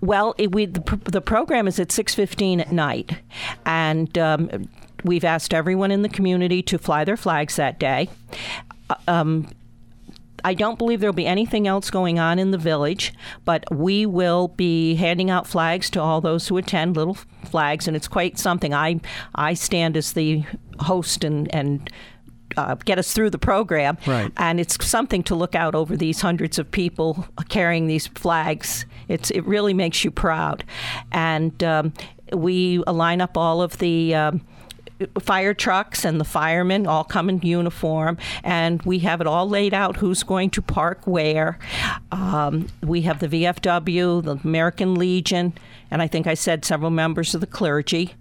Well, 0.00 0.34
it, 0.38 0.52
we 0.52 0.66
the, 0.66 1.00
the 1.04 1.20
program 1.20 1.66
is 1.66 1.80
at 1.80 1.90
six 1.90 2.14
fifteen 2.14 2.60
at 2.60 2.72
night, 2.72 3.18
and 3.64 4.16
um, 4.18 4.68
we've 5.04 5.24
asked 5.24 5.54
everyone 5.54 5.90
in 5.90 6.02
the 6.02 6.08
community 6.08 6.62
to 6.64 6.78
fly 6.78 7.04
their 7.04 7.16
flags 7.16 7.56
that 7.56 7.78
day. 7.78 8.08
Uh, 8.90 8.94
Um, 9.08 9.48
I 10.46 10.54
don't 10.54 10.78
believe 10.78 11.00
there'll 11.00 11.12
be 11.12 11.26
anything 11.26 11.66
else 11.66 11.90
going 11.90 12.18
on 12.20 12.38
in 12.38 12.52
the 12.52 12.58
village, 12.58 13.12
but 13.44 13.64
we 13.72 14.06
will 14.06 14.46
be 14.48 14.94
handing 14.94 15.28
out 15.28 15.46
flags 15.46 15.90
to 15.90 16.00
all 16.00 16.20
those 16.20 16.46
who 16.46 16.56
attend, 16.56 16.96
little 16.96 17.18
flags, 17.44 17.88
and 17.88 17.96
it's 17.96 18.06
quite 18.08 18.38
something. 18.38 18.72
I 18.72 19.00
I 19.34 19.54
stand 19.54 19.96
as 19.96 20.12
the 20.12 20.44
host 20.80 21.24
and 21.24 21.52
and. 21.54 21.90
Uh, 22.56 22.76
get 22.86 22.96
us 22.98 23.12
through 23.12 23.28
the 23.28 23.38
program, 23.38 23.98
Right. 24.06 24.30
and 24.36 24.60
it's 24.60 24.76
something 24.86 25.22
to 25.24 25.34
look 25.34 25.54
out 25.54 25.74
over 25.74 25.96
these 25.96 26.20
hundreds 26.22 26.58
of 26.60 26.70
people 26.70 27.26
carrying 27.48 27.86
these 27.88 28.06
flags. 28.06 28.86
It's 29.08 29.30
it 29.32 29.44
really 29.46 29.74
makes 29.74 30.04
you 30.04 30.10
proud, 30.12 30.64
and 31.12 31.62
um, 31.64 31.92
we 32.32 32.78
line 32.86 33.20
up 33.20 33.36
all 33.36 33.60
of 33.62 33.76
the. 33.78 34.14
Um, 34.14 34.40
fire 35.20 35.54
trucks 35.54 36.04
and 36.04 36.20
the 36.20 36.24
firemen 36.24 36.86
all 36.86 37.04
come 37.04 37.28
in 37.28 37.40
uniform, 37.40 38.18
and 38.42 38.82
we 38.82 39.00
have 39.00 39.20
it 39.20 39.26
all 39.26 39.48
laid 39.48 39.74
out 39.74 39.96
who's 39.96 40.22
going 40.22 40.50
to 40.50 40.62
park 40.62 41.06
where. 41.06 41.58
Um, 42.12 42.68
we 42.82 43.02
have 43.02 43.20
the 43.20 43.28
VFW, 43.28 44.22
the 44.22 44.38
American 44.44 44.94
Legion, 44.94 45.52
and 45.90 46.02
I 46.02 46.06
think 46.06 46.26
I 46.26 46.34
said 46.34 46.64
several 46.64 46.90
members 46.90 47.34
of 47.34 47.40
the 47.40 47.46
clergy. 47.46 48.14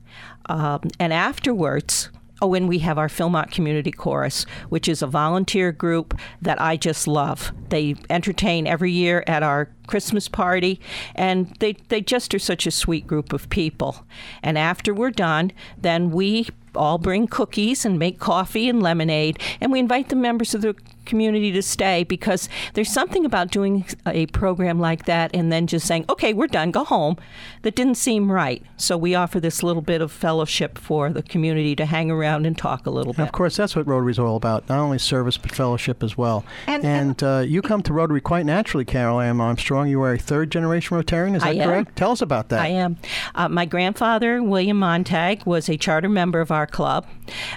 Um, 0.48 0.82
and 1.00 1.12
afterwards, 1.12 2.10
Oh, 2.42 2.54
and 2.54 2.68
we 2.68 2.80
have 2.80 2.98
our 2.98 3.08
Philmont 3.08 3.52
Community 3.52 3.92
Chorus, 3.92 4.46
which 4.68 4.90
is 4.90 5.02
a 5.02 5.08
volunteer 5.08 5.72
group 5.72 6.20
that 6.42 6.62
I 6.62 6.76
just 6.76 7.08
love. 7.08 7.54
They 7.70 7.96
entertain 8.10 8.68
every 8.68 8.92
year 8.92 9.24
at 9.26 9.42
our 9.42 9.70
Christmas 9.88 10.28
party, 10.28 10.82
and 11.16 11.56
they, 11.60 11.74
they 11.88 12.02
just 12.02 12.36
are 12.36 12.40
such 12.40 12.68
a 12.68 12.72
sweet 12.72 13.08
group 13.08 13.32
of 13.32 13.50
people. 13.50 14.06
And 14.44 14.58
after 14.58 14.94
we're 14.94 15.12
done, 15.12 15.54
then 15.78 16.12
we 16.12 16.50
all 16.78 16.98
bring 16.98 17.28
cookies 17.28 17.86
and 17.86 17.98
make 18.00 18.20
coffee 18.20 18.70
and 18.70 18.82
lemonade, 18.82 19.40
and 19.62 19.72
we 19.72 19.80
invite 19.80 20.10
the 20.10 20.16
members 20.16 20.54
of 20.54 20.62
the 20.62 20.76
community 21.06 21.52
to 21.52 21.62
stay 21.62 22.04
because 22.04 22.50
there's 22.74 22.92
something 22.92 23.26
about 23.26 23.52
doing 23.52 23.86
a 24.06 24.26
program 24.28 24.80
like 24.80 25.06
that 25.06 25.32
and 25.34 25.52
then 25.52 25.68
just 25.68 25.86
saying, 25.88 26.06
okay, 26.10 26.34
we're 26.34 26.48
done, 26.48 26.72
go 26.72 26.84
home, 26.84 27.18
that 27.62 27.76
didn't 27.76 27.96
seem 27.96 28.32
right. 28.32 28.62
So 28.78 28.98
we 28.98 29.16
offer 29.16 29.40
this 29.40 29.64
little 29.64 29.82
bit 29.82 30.02
of 30.02 30.12
fellowship 30.12 30.78
for 30.78 31.10
the 31.10 31.24
community 31.24 31.76
to 31.78 31.86
hang 31.86 32.12
around 32.12 32.46
and 32.46 32.58
talk 32.58 32.86
a 32.86 32.90
little 32.90 33.12
And 33.12 33.18
bit. 33.18 33.24
of 33.28 33.32
course, 33.32 33.56
that's 33.56 33.76
what 33.76 33.88
Rotary 33.88 34.12
is 34.12 34.20
all 34.20 34.36
about. 34.36 34.68
Not 34.70 34.80
only 34.80 35.00
service, 35.00 35.38
but 35.38 35.52
fellowship 35.52 36.04
as 36.04 36.18
well. 36.18 36.44
And- 36.68 36.84
And, 36.86 37.24
uh, 37.24 37.44
you 37.46 37.62
come 37.62 37.82
to 37.84 37.94
Rotary 37.94 38.22
quite 38.22 38.46
naturally, 38.46 38.86
Carol 38.86 39.20
Ann 39.20 39.40
Armstrong. 39.40 39.88
You 39.88 40.02
are 40.02 40.14
a 40.14 40.18
third 40.18 40.52
generation 40.52 40.98
Rotarian. 40.98 41.36
Is 41.36 41.44
that 41.44 41.58
correct? 41.58 41.96
Tell 41.96 42.12
us 42.12 42.22
about 42.22 42.50
that. 42.50 42.60
I 42.62 42.68
am. 42.68 42.98
Uh, 43.34 43.48
my 43.50 43.66
grandfather, 43.66 44.42
William 44.44 44.78
Montag, 44.80 45.46
was 45.46 45.70
a 45.70 45.78
charter 45.78 46.10
member 46.10 46.42
of 46.42 46.52
our 46.52 46.68
club. 46.68 47.06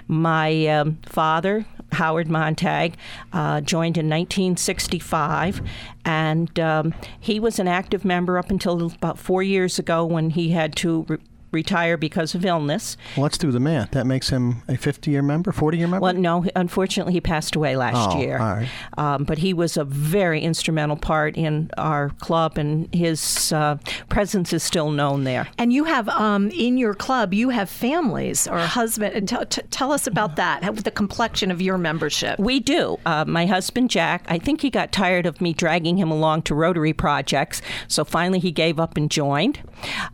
My 0.06 0.66
um, 0.66 0.98
father, 1.06 1.66
Howard 1.98 2.30
Montag, 2.30 2.94
uh, 3.32 3.60
joined 3.60 3.98
in 3.98 4.06
1965, 4.06 5.60
and 6.04 6.58
um, 6.60 6.94
he 7.18 7.40
was 7.40 7.58
an 7.58 7.66
active 7.66 8.04
member 8.04 8.38
up 8.38 8.50
until 8.50 8.86
about 8.86 9.18
four 9.18 9.42
years 9.42 9.80
ago 9.80 10.04
when 10.04 10.30
he 10.30 10.50
had 10.50 10.76
to 10.76 11.04
re- 11.08 11.18
retire 11.50 11.96
because 11.96 12.34
of 12.34 12.44
illness. 12.44 12.96
Well, 13.16 13.22
let's 13.24 13.38
do 13.38 13.50
the 13.50 13.60
math. 13.60 13.92
That 13.92 14.06
makes 14.06 14.28
him 14.28 14.62
a 14.68 14.76
50 14.76 15.10
year 15.10 15.22
member, 15.22 15.52
40 15.52 15.78
year 15.78 15.88
member? 15.88 16.02
Well, 16.02 16.14
no, 16.14 16.44
unfortunately, 16.56 17.12
he 17.14 17.20
passed 17.20 17.56
away 17.56 17.76
last 17.76 18.14
Oh, 18.16 18.20
year. 18.20 18.38
all 18.38 18.54
right. 18.56 18.68
Um, 18.96 19.24
but 19.24 19.38
he 19.38 19.52
was 19.54 19.76
a 19.76 19.84
very 19.84 20.40
instrumental 20.40 20.96
part 20.96 21.36
in 21.36 21.70
our 21.78 22.10
club, 22.20 22.58
and 22.58 22.92
his 22.94 23.52
uh, 23.52 23.76
presence 24.08 24.52
is 24.52 24.62
still 24.62 24.90
known 24.90 25.24
there. 25.24 25.48
And 25.58 25.72
you 25.72 25.84
have 25.84 26.08
um, 26.10 26.50
in 26.50 26.76
your 26.78 26.94
club, 26.94 27.32
you 27.32 27.48
have 27.50 27.70
families 27.70 28.46
or 28.46 28.58
a 28.58 28.66
husband. 28.66 29.14
And 29.14 29.28
t- 29.28 29.36
t- 29.48 29.62
tell 29.70 29.92
us 29.92 30.06
about 30.06 30.36
that. 30.36 30.62
How, 30.64 30.72
the 30.72 30.90
complexion 30.90 31.50
of 31.50 31.60
your 31.62 31.78
membership. 31.78 32.38
We 32.38 32.60
do. 32.60 32.98
Uh, 33.06 33.24
my 33.26 33.46
husband, 33.46 33.90
Jack, 33.90 34.24
I 34.28 34.38
think 34.38 34.60
he 34.60 34.70
got 34.70 34.92
tired 34.92 35.26
of 35.26 35.40
me 35.40 35.52
dragging 35.52 35.96
him 35.96 36.10
along 36.10 36.42
to 36.42 36.54
Rotary 36.54 36.92
projects, 36.92 37.62
so 37.88 38.04
finally 38.04 38.38
he 38.38 38.50
gave 38.52 38.78
up 38.80 38.96
and 38.96 39.10
joined. 39.10 39.60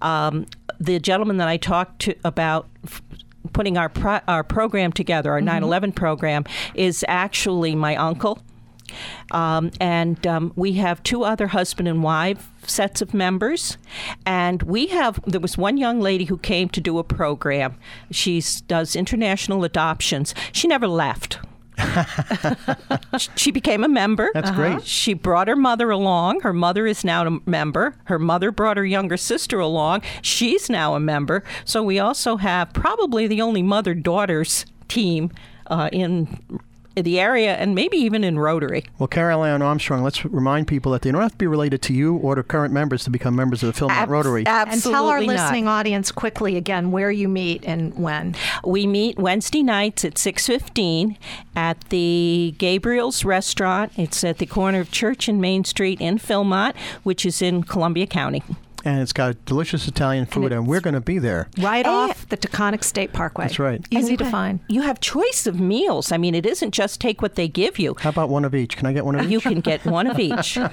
Um, 0.02 0.46
the 0.80 0.98
gentleman 0.98 1.23
that 1.38 1.48
I 1.48 1.56
talked 1.56 2.02
to 2.02 2.14
about 2.24 2.68
f- 2.84 3.02
putting 3.52 3.76
our 3.76 3.88
pro- 3.88 4.20
our 4.28 4.44
program 4.44 4.92
together, 4.92 5.32
our 5.32 5.40
9/11 5.40 5.94
program, 5.94 6.44
is 6.74 7.04
actually 7.08 7.74
my 7.74 7.96
uncle. 7.96 8.38
Um, 9.30 9.70
and 9.80 10.24
um, 10.26 10.52
we 10.56 10.74
have 10.74 11.02
two 11.02 11.24
other 11.24 11.48
husband 11.48 11.88
and 11.88 12.02
wife 12.02 12.50
sets 12.68 13.02
of 13.02 13.14
members. 13.14 13.76
And 14.26 14.62
we 14.62 14.86
have, 14.88 15.20
there 15.26 15.40
was 15.40 15.58
one 15.58 15.76
young 15.76 16.00
lady 16.00 16.24
who 16.24 16.38
came 16.38 16.68
to 16.70 16.80
do 16.80 16.98
a 16.98 17.04
program. 17.04 17.76
She 18.10 18.42
does 18.66 18.94
international 18.94 19.64
adoptions. 19.64 20.34
She 20.52 20.68
never 20.68 20.86
left. 20.86 21.38
She 23.36 23.50
became 23.50 23.84
a 23.84 23.88
member. 23.88 24.30
That's 24.34 24.50
great. 24.50 24.84
She 24.84 25.14
brought 25.14 25.48
her 25.48 25.56
mother 25.56 25.90
along. 25.90 26.40
Her 26.40 26.52
mother 26.52 26.86
is 26.86 27.04
now 27.04 27.26
a 27.26 27.40
member. 27.48 27.96
Her 28.04 28.18
mother 28.18 28.50
brought 28.50 28.76
her 28.76 28.84
younger 28.84 29.16
sister 29.16 29.58
along. 29.60 30.02
She's 30.22 30.68
now 30.68 30.94
a 30.94 31.00
member. 31.00 31.44
So 31.64 31.82
we 31.82 31.98
also 31.98 32.36
have 32.36 32.72
probably 32.72 33.26
the 33.26 33.40
only 33.40 33.62
mother 33.62 33.94
daughters 33.94 34.66
team 34.88 35.30
uh, 35.66 35.88
in 35.92 36.60
the 36.94 37.18
area 37.20 37.54
and 37.56 37.74
maybe 37.74 37.96
even 37.96 38.22
in 38.24 38.38
Rotary. 38.38 38.84
Well, 38.98 39.06
Carol 39.08 39.44
Ann 39.44 39.62
Armstrong, 39.62 40.02
let's 40.02 40.24
remind 40.24 40.68
people 40.68 40.92
that 40.92 41.02
they 41.02 41.10
don't 41.10 41.22
have 41.22 41.32
to 41.32 41.38
be 41.38 41.46
related 41.46 41.82
to 41.82 41.92
you 41.92 42.16
or 42.16 42.34
to 42.34 42.42
current 42.42 42.72
members 42.72 43.04
to 43.04 43.10
become 43.10 43.34
members 43.34 43.62
of 43.62 43.74
the 43.74 43.80
Philmont 43.80 43.90
Abs- 43.90 44.10
Rotary. 44.10 44.46
and 44.46 44.82
tell 44.82 45.06
our 45.08 45.18
absolutely 45.18 45.26
not. 45.26 45.42
listening 45.42 45.68
audience 45.68 46.12
quickly 46.12 46.56
again 46.56 46.90
where 46.92 47.10
you 47.10 47.28
meet 47.28 47.64
and 47.64 47.94
when. 47.98 48.34
We 48.64 48.86
meet 48.86 49.18
Wednesday 49.18 49.62
nights 49.62 50.04
at 50.04 50.14
6:15 50.18 51.16
at 51.56 51.80
the 51.90 52.54
Gabriel's 52.58 53.24
Restaurant. 53.24 53.92
It's 53.96 54.22
at 54.24 54.38
the 54.38 54.46
corner 54.46 54.80
of 54.80 54.90
Church 54.90 55.28
and 55.28 55.40
Main 55.40 55.64
Street 55.64 56.00
in 56.00 56.18
Philmont, 56.18 56.74
which 57.02 57.26
is 57.26 57.42
in 57.42 57.62
Columbia 57.64 58.06
County. 58.06 58.42
And 58.84 59.00
it's 59.00 59.12
got 59.12 59.44
delicious 59.44 59.88
Italian 59.88 60.26
food, 60.26 60.52
and, 60.52 60.66
we're 60.66 60.80
going 60.80 60.94
to 60.94 61.00
be 61.00 61.18
there. 61.18 61.48
Right 61.58 61.84
And- 61.86 62.10
off 62.10 62.28
the 62.28 62.36
Taconic 62.36 62.84
State 62.84 63.12
Parkway. 63.12 63.44
That's 63.46 63.58
right. 63.58 63.84
Easy 63.90 64.10
And 64.10 64.18
to 64.18 64.24
find. 64.26 64.60
You 64.68 64.82
have 64.82 65.00
choice 65.00 65.46
of 65.46 65.58
meals. 65.58 66.12
I 66.12 66.16
mean, 66.16 66.34
it 66.34 66.46
isn't 66.46 66.72
just 66.72 67.00
take 67.00 67.22
what 67.22 67.34
they 67.34 67.48
give 67.48 67.78
you. 67.78 67.96
How 68.00 68.10
about 68.10 68.28
one 68.28 68.44
of 68.44 68.54
each? 68.54 68.76
Can 68.76 68.86
I 68.86 68.92
get 68.92 69.04
one 69.04 69.14
of 69.14 69.24
each? 69.26 69.30
You 69.30 69.40
can 69.40 69.60
get 69.60 69.84
one 69.84 70.06
of 70.06 70.18
each. 70.18 70.58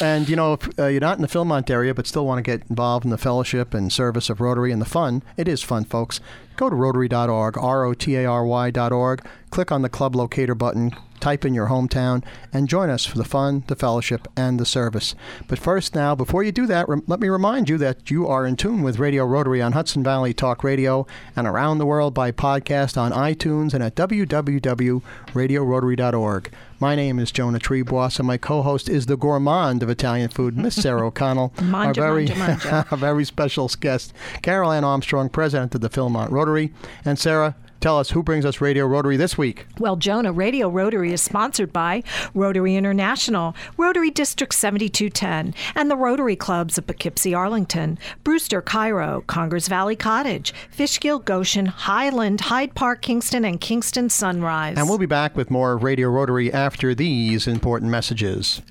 And 0.00 0.28
you 0.28 0.36
know, 0.36 0.52
if 0.52 0.78
uh, 0.78 0.86
you're 0.86 1.00
not 1.00 1.16
in 1.18 1.22
the 1.22 1.28
Philmont 1.28 1.68
area 1.70 1.92
but 1.94 2.06
still 2.06 2.24
want 2.24 2.38
to 2.38 2.42
get 2.42 2.62
involved 2.70 3.04
in 3.04 3.10
the 3.10 3.18
fellowship 3.18 3.74
and 3.74 3.92
service 3.92 4.30
of 4.30 4.40
Rotary 4.40 4.70
and 4.70 4.80
the 4.80 4.86
fun, 4.86 5.22
it 5.36 5.48
is 5.48 5.62
fun, 5.62 5.84
folks. 5.84 6.20
Go 6.56 6.70
to 6.70 6.76
rotary.org, 6.76 7.58
R 7.58 7.84
O 7.84 7.94
T 7.94 8.14
A 8.16 8.24
R 8.26 8.44
Y.org, 8.44 9.26
click 9.50 9.72
on 9.72 9.82
the 9.82 9.88
club 9.88 10.14
locator 10.14 10.54
button, 10.54 10.92
type 11.18 11.44
in 11.44 11.54
your 11.54 11.66
hometown, 11.66 12.24
and 12.52 12.68
join 12.68 12.90
us 12.90 13.04
for 13.04 13.18
the 13.18 13.24
fun, 13.24 13.64
the 13.66 13.76
fellowship, 13.76 14.26
and 14.36 14.58
the 14.58 14.66
service. 14.66 15.14
But 15.46 15.58
first, 15.58 15.94
now, 15.94 16.14
before 16.14 16.42
you 16.42 16.52
do 16.52 16.66
that, 16.66 16.88
rem- 16.88 17.04
let 17.06 17.20
me 17.20 17.28
remind 17.28 17.68
you 17.68 17.76
that 17.78 18.10
you 18.10 18.26
are 18.26 18.46
in 18.46 18.56
tune 18.56 18.82
with 18.82 18.98
Radio 18.98 19.24
Rotary 19.24 19.62
on 19.62 19.72
Hudson 19.72 20.02
Valley 20.02 20.34
Talk 20.34 20.64
Radio 20.64 21.06
and 21.36 21.46
around 21.46 21.78
the 21.78 21.86
world 21.86 22.14
by 22.14 22.32
podcast 22.32 22.96
on 22.96 23.12
iTunes 23.12 23.74
and 23.74 23.82
at 23.82 23.94
www.radiorotary.org. 23.94 26.50
My 26.80 26.94
name 26.94 27.18
is 27.18 27.32
Jonah 27.32 27.58
Treeboss, 27.58 28.20
and 28.20 28.28
my 28.28 28.36
co-host 28.36 28.88
is 28.88 29.06
the 29.06 29.16
gourmand 29.16 29.82
of 29.82 29.90
Italian 29.90 30.28
food, 30.28 30.56
Miss 30.56 30.74
Sarah 30.76 31.08
O'Connell, 31.08 31.52
our 31.72 31.92
very, 31.92 32.26
manja, 32.26 32.38
manja. 32.38 32.86
our 32.90 32.96
very 32.96 33.24
special 33.24 33.68
guest, 33.80 34.12
Carol 34.42 34.70
Ann 34.70 34.84
Armstrong, 34.84 35.28
president 35.28 35.74
of 35.74 35.80
the 35.80 35.90
Philmont 35.90 36.30
Rotary. 36.30 36.72
And 37.04 37.18
Sarah, 37.18 37.56
tell 37.80 37.98
us 37.98 38.10
who 38.10 38.22
brings 38.22 38.44
us 38.44 38.60
Radio 38.60 38.86
Rotary 38.86 39.16
this 39.16 39.38
week. 39.38 39.66
Well, 39.78 39.96
Jonah, 39.96 40.32
Radio 40.32 40.68
Rotary 40.68 41.12
is 41.12 41.22
sponsored 41.22 41.72
by 41.72 42.02
Rotary 42.34 42.76
International, 42.76 43.54
Rotary 43.76 44.10
District 44.10 44.54
7210, 44.54 45.54
and 45.74 45.90
the 45.90 45.96
Rotary 45.96 46.36
Clubs 46.36 46.78
of 46.78 46.86
Poughkeepsie, 46.86 47.34
Arlington, 47.34 47.98
Brewster, 48.24 48.60
Cairo, 48.60 49.24
Congers 49.26 49.68
Valley 49.68 49.96
Cottage, 49.96 50.52
Fishkill, 50.70 51.18
Goshen, 51.18 51.66
Highland, 51.66 52.40
Hyde 52.42 52.74
Park, 52.74 53.02
Kingston, 53.02 53.44
and 53.44 53.60
Kingston 53.60 54.10
Sunrise. 54.10 54.76
And 54.76 54.88
we'll 54.88 54.98
be 54.98 55.06
back 55.06 55.36
with 55.36 55.50
more 55.50 55.76
Radio 55.76 56.08
Rotary 56.08 56.52
after 56.52 56.94
these 56.94 57.46
important 57.46 57.90
messages. 57.90 58.62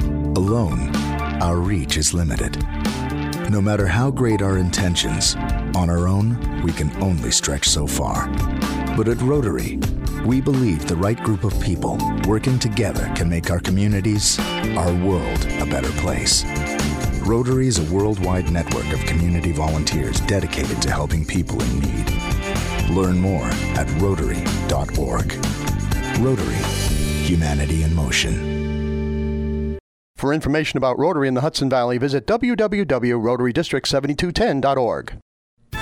Alone, 0.00 0.94
our 1.42 1.56
reach 1.56 1.96
is 1.96 2.14
limited. 2.14 2.56
No 3.50 3.60
matter 3.60 3.86
how 3.86 4.10
great 4.10 4.42
our 4.42 4.58
intentions, 4.58 5.34
on 5.78 5.88
our 5.88 6.08
own, 6.08 6.36
we 6.62 6.72
can 6.72 6.90
only 7.00 7.30
stretch 7.30 7.68
so 7.68 7.86
far. 7.86 8.26
But 8.96 9.06
at 9.06 9.22
Rotary, 9.22 9.78
we 10.26 10.40
believe 10.40 10.88
the 10.88 10.96
right 10.96 11.22
group 11.22 11.44
of 11.44 11.60
people 11.60 11.96
working 12.26 12.58
together 12.58 13.08
can 13.14 13.30
make 13.30 13.48
our 13.50 13.60
communities, 13.60 14.40
our 14.76 14.92
world, 14.92 15.46
a 15.60 15.66
better 15.66 15.92
place. 16.00 16.44
Rotary 17.22 17.68
is 17.68 17.78
a 17.78 17.84
worldwide 17.94 18.50
network 18.50 18.92
of 18.92 18.98
community 19.06 19.52
volunteers 19.52 20.18
dedicated 20.22 20.82
to 20.82 20.90
helping 20.90 21.24
people 21.24 21.62
in 21.62 21.78
need. 21.78 22.10
Learn 22.90 23.20
more 23.20 23.46
at 23.78 23.88
Rotary.org. 24.00 25.32
Rotary, 26.18 26.64
humanity 27.24 27.84
in 27.84 27.94
motion. 27.94 29.78
For 30.16 30.32
information 30.32 30.76
about 30.76 30.98
Rotary 30.98 31.28
in 31.28 31.34
the 31.34 31.42
Hudson 31.42 31.70
Valley, 31.70 31.98
visit 31.98 32.26
www.rotarydistrict7210.org. 32.26 35.20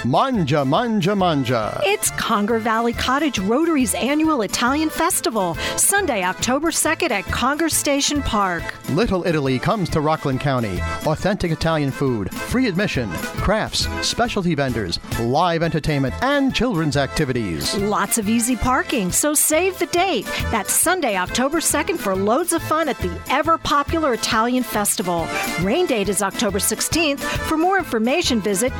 Manja, 0.04 0.64
manja, 0.64 1.16
manja. 1.16 1.80
It's 1.84 2.10
Congers 2.12 2.62
Valley 2.62 2.92
Cottage 2.92 3.38
Rotary's 3.40 3.94
annual 3.94 4.42
Italian 4.42 4.88
festival, 4.88 5.54
Sunday, 5.76 6.22
October 6.22 6.70
2nd 6.70 7.10
at 7.10 7.24
Congers 7.24 7.74
Station 7.74 8.22
Park. 8.22 8.62
Little 8.90 9.26
Italy 9.26 9.58
comes 9.58 9.88
to 9.90 10.00
Rockland 10.00 10.40
County. 10.40 10.80
Authentic 11.06 11.50
Italian 11.50 11.90
food, 11.90 12.32
free 12.32 12.68
admission, 12.68 13.10
crafts, 13.10 13.88
specialty 14.06 14.54
vendors, 14.54 15.00
live 15.18 15.62
entertainment, 15.62 16.14
and 16.22 16.54
children's 16.54 16.96
activities. 16.96 17.74
Lots 17.76 18.18
of 18.18 18.28
easy 18.28 18.54
parking, 18.54 19.10
so 19.10 19.34
save 19.34 19.76
the 19.78 19.86
date. 19.86 20.26
That's 20.52 20.72
Sunday, 20.72 21.16
October 21.16 21.58
2nd 21.58 21.98
for 21.98 22.14
loads 22.14 22.52
of 22.52 22.62
fun 22.62 22.88
at 22.88 22.98
the 22.98 23.18
ever 23.28 23.58
popular 23.58 24.12
Italian 24.12 24.62
festival. 24.62 25.26
Rain 25.62 25.86
date 25.86 26.08
is 26.08 26.22
October 26.22 26.58
16th. 26.58 27.18
For 27.18 27.56
more 27.56 27.78
information, 27.78 28.40
visit 28.40 28.72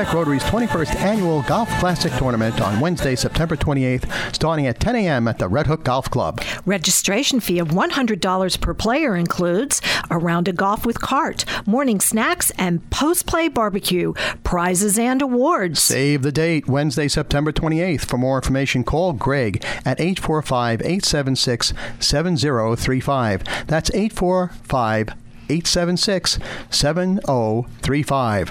us 0.00 0.06
at 0.06 0.12
the 0.12 0.16
Rhinebeck 0.16 0.40
Rotary's 0.40 0.42
21st 0.44 0.96
Annual 0.96 1.42
Golf 1.42 1.68
Classic 1.78 2.12
Tournament 2.14 2.60
on 2.60 2.80
Wednesday, 2.80 3.14
September 3.14 3.56
28th, 3.56 4.34
starting 4.34 4.66
at 4.66 4.80
10 4.80 4.96
a.m. 4.96 5.28
at 5.28 5.38
the 5.38 5.48
Red 5.48 5.66
Hook 5.66 5.84
Golf 5.84 6.10
Club. 6.10 6.40
Registration 6.64 7.40
fee 7.40 7.58
of 7.58 7.68
$100 7.68 8.60
per 8.60 8.74
player 8.74 9.16
includes 9.16 9.80
a 10.10 10.18
round 10.18 10.48
of 10.48 10.56
golf 10.56 10.86
with 10.86 11.00
cart, 11.00 11.44
morning 11.66 12.00
snacks, 12.00 12.50
and 12.52 12.88
post 12.90 13.26
play 13.26 13.48
barbecue, 13.48 14.12
prizes 14.44 14.98
and 14.98 15.22
awards. 15.22 15.82
Save 15.82 16.22
the 16.22 16.32
date, 16.32 16.66
Wednesday, 16.68 17.08
September 17.08 17.52
28th. 17.52 18.04
For 18.06 18.18
more 18.18 18.36
information, 18.38 18.84
call 18.84 19.12
Greg 19.12 19.64
at 19.84 20.00
845 20.00 20.80
876 20.80 21.72
7035. 21.98 23.66
That's 23.66 23.90
845 23.90 25.08
876 25.50 26.38
7035. 26.70 28.48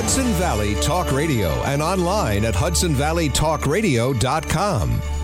Hudson 0.00 0.32
Valley 0.34 0.76
Talk 0.76 1.10
Radio 1.12 1.48
and 1.64 1.82
online 1.82 2.44
at 2.44 2.54
hudsonvalleytalkradio.com. 2.54 5.17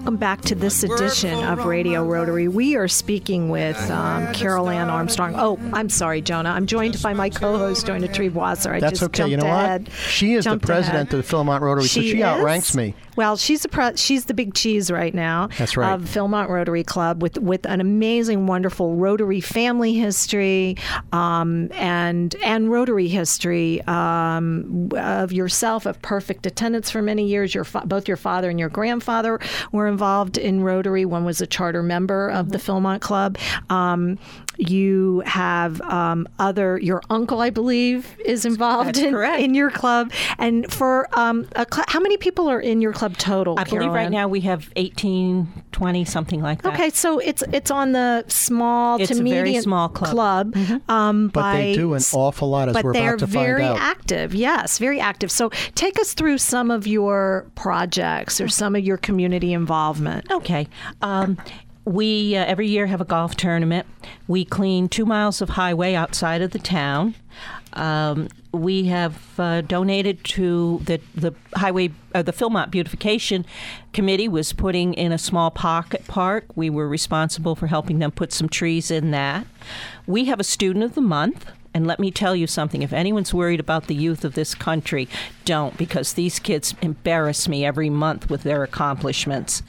welcome 0.00 0.16
back 0.16 0.40
to 0.40 0.54
this 0.54 0.82
edition 0.82 1.44
of 1.44 1.66
Radio 1.66 2.02
Rotary. 2.02 2.48
We 2.48 2.74
are 2.74 2.88
speaking 2.88 3.50
with 3.50 3.76
um, 3.90 4.32
Carol 4.32 4.70
Ann 4.70 4.88
Armstrong. 4.88 5.34
Oh, 5.36 5.58
I'm 5.74 5.90
sorry, 5.90 6.22
Jonah. 6.22 6.48
I'm 6.48 6.64
joined 6.64 7.02
by 7.02 7.12
my 7.12 7.28
co-host, 7.28 7.84
Jonah 7.84 8.08
Triebwasser. 8.08 8.70
I 8.76 8.80
That's 8.80 9.00
just 9.00 9.02
okay. 9.02 9.18
jumped 9.18 9.30
You 9.32 9.36
know 9.36 9.46
ahead. 9.54 9.88
what? 9.88 9.92
She 9.92 10.32
is 10.32 10.46
the 10.46 10.56
president 10.58 11.10
ahead. 11.10 11.20
of 11.20 11.28
the 11.28 11.36
Philmont 11.36 11.60
Rotary, 11.60 11.84
so 11.84 12.00
she 12.00 12.16
is? 12.16 12.22
outranks 12.22 12.74
me. 12.74 12.94
Well, 13.16 13.36
she's 13.36 13.60
the 13.60 13.68
pre- 13.68 13.96
she's 13.96 14.24
the 14.24 14.32
big 14.32 14.54
cheese 14.54 14.90
right 14.90 15.12
now. 15.12 15.48
That's 15.58 15.76
right. 15.76 15.92
Of 15.92 16.02
Philmont 16.04 16.48
Rotary 16.48 16.84
Club 16.84 17.20
with 17.20 17.36
with 17.36 17.66
an 17.66 17.82
amazing, 17.82 18.46
wonderful 18.46 18.94
Rotary 18.94 19.42
family 19.42 19.92
history, 19.92 20.78
um, 21.12 21.68
and 21.74 22.34
and 22.36 22.70
Rotary 22.70 23.08
history 23.08 23.82
um, 23.82 24.88
of 24.96 25.32
yourself 25.32 25.84
of 25.84 26.00
perfect 26.00 26.46
attendance 26.46 26.90
for 26.90 27.02
many 27.02 27.26
years. 27.26 27.54
Your 27.54 27.64
fa- 27.64 27.82
both 27.84 28.08
your 28.08 28.16
father 28.16 28.48
and 28.48 28.58
your 28.58 28.70
grandfather 28.70 29.38
were 29.70 29.89
involved 29.90 30.38
in 30.38 30.62
Rotary. 30.62 31.04
One 31.04 31.24
was 31.24 31.40
a 31.40 31.46
charter 31.46 31.82
member 31.82 32.30
of 32.30 32.50
the 32.50 32.58
Philmont 32.58 33.00
Club. 33.00 33.36
Um, 33.68 34.18
you 34.68 35.22
have 35.26 35.80
um, 35.82 36.28
other 36.38 36.78
your 36.78 37.02
uncle, 37.10 37.40
I 37.40 37.50
believe, 37.50 38.16
is 38.24 38.44
involved 38.44 38.98
in, 38.98 39.14
in 39.14 39.54
your 39.54 39.70
club. 39.70 40.12
And 40.38 40.70
for 40.72 41.08
um, 41.18 41.46
a 41.56 41.66
cl- 41.72 41.84
how 41.88 42.00
many 42.00 42.16
people 42.16 42.48
are 42.48 42.60
in 42.60 42.80
your 42.80 42.92
club 42.92 43.16
total? 43.16 43.58
I 43.58 43.64
believe 43.64 43.90
right 43.92 44.10
now 44.10 44.28
we 44.28 44.40
have 44.42 44.70
18, 44.76 45.48
20, 45.72 46.04
something 46.04 46.42
like 46.42 46.62
that. 46.62 46.74
Okay, 46.74 46.90
so 46.90 47.18
it's 47.18 47.42
it's 47.52 47.70
on 47.70 47.92
the 47.92 48.24
small 48.28 49.00
It's 49.00 49.10
to 49.10 49.14
a 49.20 49.22
very 49.22 49.42
medium 49.42 49.62
small 49.62 49.88
club. 49.88 50.52
Mm-hmm. 50.52 50.90
Um, 50.90 51.28
But 51.28 51.54
they 51.54 51.74
do 51.74 51.94
an 51.94 52.02
awful 52.12 52.50
lot, 52.50 52.68
as 52.68 52.74
but 52.74 52.84
we're 52.84 52.92
they're 52.92 53.14
about 53.14 53.18
to 53.20 53.26
very 53.26 53.62
find 53.62 53.78
out. 53.78 53.80
active. 53.80 54.34
Yes, 54.34 54.78
very 54.78 55.00
active. 55.00 55.30
So 55.30 55.50
take 55.74 55.98
us 55.98 56.14
through 56.14 56.38
some 56.38 56.70
of 56.70 56.86
your 56.86 57.46
projects 57.54 58.40
or 58.40 58.48
some 58.48 58.76
of 58.76 58.84
your 58.84 58.96
community 58.96 59.52
involvement. 59.52 60.30
Okay. 60.30 60.68
Um, 61.02 61.38
we 61.90 62.36
uh, 62.36 62.44
every 62.44 62.68
year 62.68 62.86
have 62.86 63.00
a 63.00 63.04
golf 63.04 63.34
tournament. 63.34 63.84
We 64.28 64.44
clean 64.44 64.88
two 64.88 65.04
miles 65.04 65.42
of 65.42 65.50
highway 65.50 65.94
outside 65.94 66.40
of 66.40 66.52
the 66.52 66.60
town. 66.60 67.16
Um, 67.72 68.28
we 68.52 68.84
have 68.84 69.18
uh, 69.38 69.62
donated 69.62 70.22
to 70.24 70.80
the 70.84 71.00
the 71.16 71.34
highway 71.54 71.90
uh, 72.14 72.22
the 72.22 72.32
Philmont 72.32 72.70
beautification 72.70 73.44
committee 73.92 74.28
was 74.28 74.52
putting 74.52 74.94
in 74.94 75.10
a 75.10 75.18
small 75.18 75.50
pocket 75.50 76.06
park. 76.06 76.44
We 76.54 76.70
were 76.70 76.88
responsible 76.88 77.56
for 77.56 77.66
helping 77.66 77.98
them 77.98 78.12
put 78.12 78.32
some 78.32 78.48
trees 78.48 78.92
in 78.92 79.10
that. 79.10 79.46
We 80.06 80.26
have 80.26 80.38
a 80.38 80.44
student 80.44 80.84
of 80.84 80.94
the 80.94 81.00
month. 81.00 81.46
And 81.72 81.86
let 81.86 82.00
me 82.00 82.10
tell 82.10 82.34
you 82.34 82.48
something 82.48 82.82
if 82.82 82.92
anyone's 82.92 83.32
worried 83.32 83.60
about 83.60 83.86
the 83.86 83.94
youth 83.94 84.24
of 84.24 84.34
this 84.34 84.56
country, 84.56 85.08
don't, 85.44 85.76
because 85.76 86.14
these 86.14 86.40
kids 86.40 86.74
embarrass 86.82 87.46
me 87.46 87.64
every 87.64 87.88
month 87.88 88.28
with 88.28 88.42
their 88.42 88.64
accomplishments. 88.64 89.62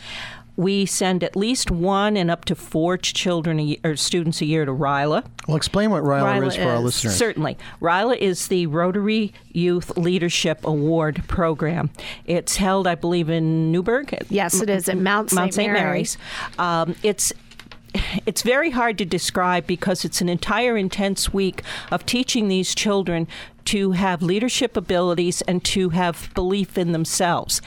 We 0.57 0.85
send 0.85 1.23
at 1.23 1.35
least 1.35 1.71
one 1.71 2.17
and 2.17 2.29
up 2.29 2.45
to 2.45 2.55
four 2.55 2.97
children 2.97 3.59
a 3.59 3.63
year, 3.63 3.77
or 3.83 3.95
students 3.95 4.41
a 4.41 4.45
year 4.45 4.65
to 4.65 4.71
RYLA. 4.71 5.25
Well, 5.47 5.57
explain 5.57 5.91
what 5.91 6.03
RYLA, 6.03 6.39
RYLA 6.39 6.47
is 6.47 6.55
for 6.55 6.63
our 6.63 6.75
is 6.77 6.83
listeners. 6.83 7.15
Certainly. 7.15 7.57
RYLA 7.81 8.17
is 8.17 8.47
the 8.47 8.67
Rotary 8.67 9.33
Youth 9.51 9.97
Leadership 9.97 10.65
Award 10.65 11.23
Program. 11.27 11.89
It's 12.25 12.57
held, 12.57 12.87
I 12.87 12.95
believe, 12.95 13.29
in 13.29 13.71
Newburgh. 13.71 14.25
Yes, 14.29 14.61
it 14.61 14.69
is 14.69 14.89
at 14.89 14.97
Mount 14.97 15.33
Mount 15.33 15.53
St. 15.53 15.53
St. 15.53 15.73
Mary's. 15.73 16.17
Um, 16.59 16.95
it's 17.03 17.33
it's 18.25 18.41
very 18.41 18.71
hard 18.71 18.97
to 18.99 19.05
describe 19.05 19.67
because 19.67 20.05
it's 20.05 20.21
an 20.21 20.29
entire 20.29 20.77
intense 20.77 21.33
week 21.33 21.63
of 21.91 22.05
teaching 22.05 22.47
these 22.47 22.73
children 22.73 23.27
to 23.65 23.91
have 23.91 24.21
leadership 24.21 24.77
abilities 24.77 25.41
and 25.43 25.63
to 25.63 25.89
have 25.89 26.29
belief 26.33 26.77
in 26.77 26.91
themselves. 26.93 27.61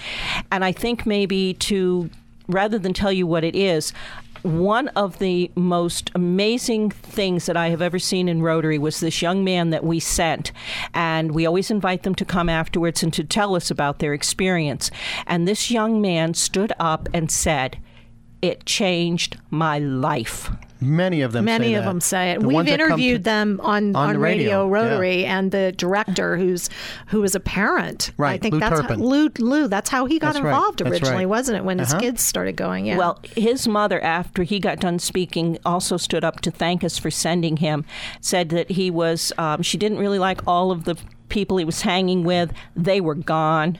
And 0.50 0.64
I 0.64 0.72
think 0.72 1.06
maybe 1.06 1.54
to 1.54 2.10
rather 2.48 2.78
than 2.78 2.92
tell 2.92 3.12
you 3.12 3.26
what 3.26 3.44
it 3.44 3.56
is, 3.56 3.92
one 4.42 4.88
of 4.88 5.18
the 5.20 5.50
most 5.54 6.10
amazing 6.14 6.90
things 6.90 7.46
that 7.46 7.56
I 7.56 7.70
have 7.70 7.80
ever 7.80 7.98
seen 7.98 8.28
in 8.28 8.42
Rotary 8.42 8.76
was 8.78 9.00
this 9.00 9.22
young 9.22 9.42
man 9.42 9.70
that 9.70 9.84
we 9.84 9.98
sent. 9.98 10.52
And 10.92 11.32
we 11.32 11.46
always 11.46 11.70
invite 11.70 12.02
them 12.02 12.14
to 12.16 12.26
come 12.26 12.50
afterwards 12.50 13.02
and 13.02 13.12
to 13.14 13.24
tell 13.24 13.56
us 13.56 13.70
about 13.70 14.00
their 14.00 14.12
experience. 14.12 14.90
And 15.26 15.48
this 15.48 15.70
young 15.70 16.02
man 16.02 16.34
stood 16.34 16.72
up 16.78 17.08
and 17.14 17.30
said, 17.30 17.78
It 18.44 18.66
changed 18.66 19.36
my 19.50 19.78
life. 19.78 20.50
Many 20.80 21.22
of 21.22 21.32
them. 21.32 21.46
Many 21.46 21.68
say 21.68 21.74
of 21.74 21.84
that. 21.84 21.90
them 21.90 22.00
say 22.02 22.32
it. 22.32 22.40
The 22.40 22.46
We've 22.48 22.54
ones 22.56 22.68
that 22.68 22.78
come 22.78 22.88
interviewed 22.90 23.20
to- 23.20 23.30
them 23.30 23.60
on, 23.62 23.96
on 23.96 24.08
on, 24.08 24.12
the 24.14 24.18
radio, 24.18 24.66
radio, 24.66 24.68
Rotary, 24.68 25.22
yeah. 25.22 25.38
and 25.38 25.50
the 25.50 25.72
director, 25.72 26.36
who's 26.36 26.68
who 27.06 27.22
was 27.22 27.34
a 27.34 27.40
parent. 27.40 28.10
Right, 28.18 28.34
I 28.34 28.36
think 28.38 28.54
Lou 28.54 28.60
that's 28.60 28.80
Turpin. 28.82 28.98
How, 29.00 29.04
Lou. 29.06 29.30
Lou. 29.38 29.66
That's 29.68 29.88
how 29.88 30.04
he 30.04 30.18
got 30.18 30.34
That's 30.34 30.44
involved 30.44 30.80
that's 30.80 30.90
originally, 30.90 31.24
right. 31.24 31.28
wasn't 31.30 31.56
it? 31.56 31.64
When 31.64 31.78
his 31.78 31.92
Uh-huh. 31.92 32.00
kids 32.00 32.22
started 32.22 32.56
going. 32.56 32.84
Yeah. 32.84 32.98
Well, 32.98 33.18
his 33.34 33.66
mother, 33.66 33.98
after 34.02 34.42
he 34.42 34.58
got 34.60 34.78
done 34.78 34.98
speaking, 34.98 35.56
also 35.64 35.96
stood 35.96 36.22
up 36.24 36.40
to 36.42 36.50
thank 36.50 36.84
us 36.84 36.98
for 36.98 37.10
sending 37.10 37.56
him. 37.58 37.86
Said 38.20 38.50
that 38.50 38.72
he 38.72 38.90
was, 38.90 39.32
um, 39.38 39.62
she 39.62 39.78
didn't 39.78 39.98
really 39.98 40.18
like 40.18 40.42
all 40.46 40.70
of 40.70 40.84
the 40.84 40.96
people 41.28 41.56
he 41.56 41.64
was 41.64 41.80
hanging 41.82 42.24
with. 42.24 42.52
They 42.76 43.00
were 43.00 43.14
gone, 43.14 43.78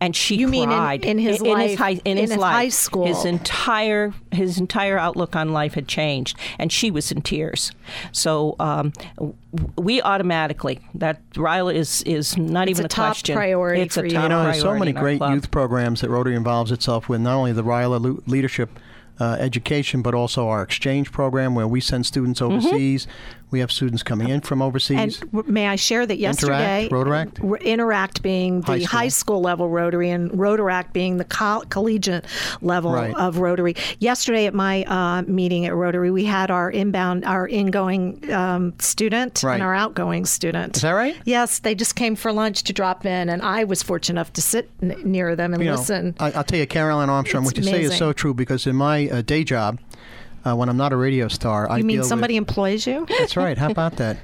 and 0.00 0.14
she 0.14 0.36
You 0.36 0.48
mean 0.48 0.70
in- 0.70 0.76
cried 0.78 1.04
in 1.04 1.18
his 1.18 1.40
in, 1.40 1.46
his 1.58 1.70
life- 1.70 1.78
high 1.78 1.90
in, 1.90 2.00
in 2.04 2.16
his, 2.18 2.30
his 2.30 2.38
life. 2.38 2.52
high 2.54 2.68
school. 2.68 3.06
His 3.06 3.24
entire 3.24 4.12
his 4.30 4.58
entire 4.58 4.98
outlook 4.98 5.34
on 5.36 5.52
life 5.52 5.74
had 5.74 5.88
changed, 5.88 6.36
and 6.58 6.70
she 6.72 6.90
was 6.90 7.10
in 7.12 7.22
tears. 7.22 7.72
So 8.12 8.56
um, 8.60 8.92
we 9.76 10.00
automatically 10.02 10.80
that 10.94 11.20
Ryla 11.32 11.74
is 11.74 12.02
is 12.02 12.36
not 12.38 12.68
It's 12.68 12.78
even 12.78 12.86
a 12.86 12.88
top 12.88 13.06
question. 13.08 13.36
priority 13.36 13.82
It's 13.82 13.94
for 13.94 14.02
a 14.02 14.04
you. 14.08 14.10
top 14.14 14.22
You 14.24 14.28
know, 14.28 14.44
there's 14.44 14.60
so 14.60 14.78
many 14.78 14.92
great 14.92 15.18
club. 15.18 15.32
youth 15.34 15.50
programs 15.50 16.00
that 16.02 16.10
Rotary 16.10 16.36
involves 16.36 16.70
itself 16.72 17.08
with, 17.08 17.20
not 17.20 17.34
only 17.36 17.52
the 17.52 17.64
RYLA 17.64 18.22
leadership 18.26 18.70
uh, 19.20 19.36
education, 19.38 20.02
but 20.02 20.14
also 20.14 20.48
our 20.48 20.62
exchange 20.62 21.12
program 21.12 21.54
where 21.54 21.68
we 21.68 21.80
send 21.80 22.06
students 22.06 22.40
Mm-hmm. 22.40 22.68
We 23.52 23.60
have 23.60 23.70
students 23.70 24.02
coming 24.02 24.30
in 24.30 24.40
from 24.40 24.62
overseas. 24.62 25.18
w- 25.18 25.44
may 25.52 25.68
I 25.68 25.76
share 25.76 26.06
that 26.06 26.16
yesterday, 26.18 26.88
Rotaract? 26.90 27.44
R- 27.48 27.58
Interact 27.58 28.22
being 28.22 28.62
the 28.62 28.66
High 28.66 28.78
high 29.02 29.08
school. 29.08 29.36
school, 29.36 29.42
level 29.42 29.68
Rotary, 29.68 30.08
and 30.10 30.30
Rotaract 30.32 30.92
being 30.94 31.18
the 31.18 31.24
col- 31.24 31.60
collegiate 31.68 32.24
level 32.62 32.92
Right. 32.92 33.14
of 33.14 33.36
Rotary. 33.38 33.76
Yesterday 33.98 34.46
at 34.46 34.54
my 34.54 34.84
uh, 34.84 35.22
meeting 35.26 35.66
at 35.66 35.74
Rotary, 35.74 36.10
we 36.10 36.24
had 36.24 36.50
our 36.50 36.70
inbound, 36.70 37.24
our 37.26 37.46
ingoing 37.46 38.32
um, 38.32 38.72
student 38.78 39.42
Right. 39.44 39.54
and 39.54 39.62
our 39.62 39.74
outgoing 39.74 40.24
student. 40.24 40.76
Is 40.76 40.82
that 40.82 40.92
right? 40.92 41.14
Yes, 41.26 41.58
they 41.58 41.74
just 41.74 41.94
came 41.94 42.16
for 42.16 42.32
lunch 42.32 42.62
to 42.64 42.72
drop 42.72 43.04
in, 43.04 43.28
and 43.28 43.42
I 43.42 43.64
was 43.64 43.82
fortunate 43.82 44.14
enough 44.18 44.32
to 44.32 44.40
sit 44.42 44.70
n- 44.82 44.96
near 45.04 45.36
them 45.36 45.52
and 45.52 45.62
you 45.62 45.68
know, 45.68 45.76
listen. 45.76 46.14
I, 46.18 46.32
I'll 46.32 46.44
tell 46.44 46.58
you, 46.58 46.66
Carol 46.66 47.02
Ann 47.02 47.10
Armstrong, 47.10 47.44
It's 47.44 47.50
what 47.50 47.58
you 47.58 47.64
say 47.64 47.82
is 47.82 47.96
so 47.98 48.14
true 48.14 48.32
because 48.32 48.66
in 48.66 48.76
my 48.76 49.08
uh, 49.10 49.20
day 49.20 49.44
job, 49.44 49.78
uh, 50.44 50.54
when 50.56 50.68
I'm 50.68 50.76
not 50.76 50.92
a 50.92 50.96
radio 50.96 51.28
star, 51.28 51.70
I 51.70 51.78
you 51.78 51.84
mean 51.84 51.98
deal 51.98 52.04
somebody 52.04 52.34
With, 52.34 52.48
employs 52.48 52.86
you? 52.86 53.06
that's 53.18 53.36
right. 53.36 53.56
How 53.58 53.70
about 53.70 53.96
that? 53.96 54.18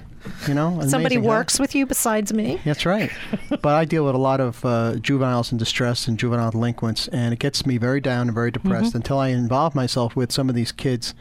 You 0.47 0.55
know, 0.55 0.81
Somebody 0.87 1.15
amazing, 1.17 1.23
huh? 1.23 1.29
works 1.29 1.59
with 1.61 1.75
you 1.75 1.87
besides 1.87 2.33
me? 2.35 2.61
That's 2.65 2.85
right. 2.85 3.11
but 3.51 3.67
I 3.75 3.85
deal 3.85 4.05
with 4.05 4.15
a 4.15 4.19
lot 4.19 4.41
of 4.41 4.63
uh, 4.65 4.97
juveniles 4.97 5.53
in 5.53 5.59
distress 5.59 6.07
and 6.09 6.19
juvenile 6.19 6.51
delinquents, 6.51 7.09
and 7.09 7.33
it 7.33 7.39
gets 7.39 7.65
me 7.65 7.79
very 7.79 8.01
down 8.01 8.23
and 8.29 8.35
very 8.35 8.51
depressed 8.51 8.89
Mm-hmm. 8.89 8.97
until 8.99 9.19
I 9.19 9.29
involve 9.29 9.75
myself 9.75 10.17
with 10.17 10.33
some 10.33 10.49
of 10.49 10.55
these 10.55 10.73
kids 10.73 11.15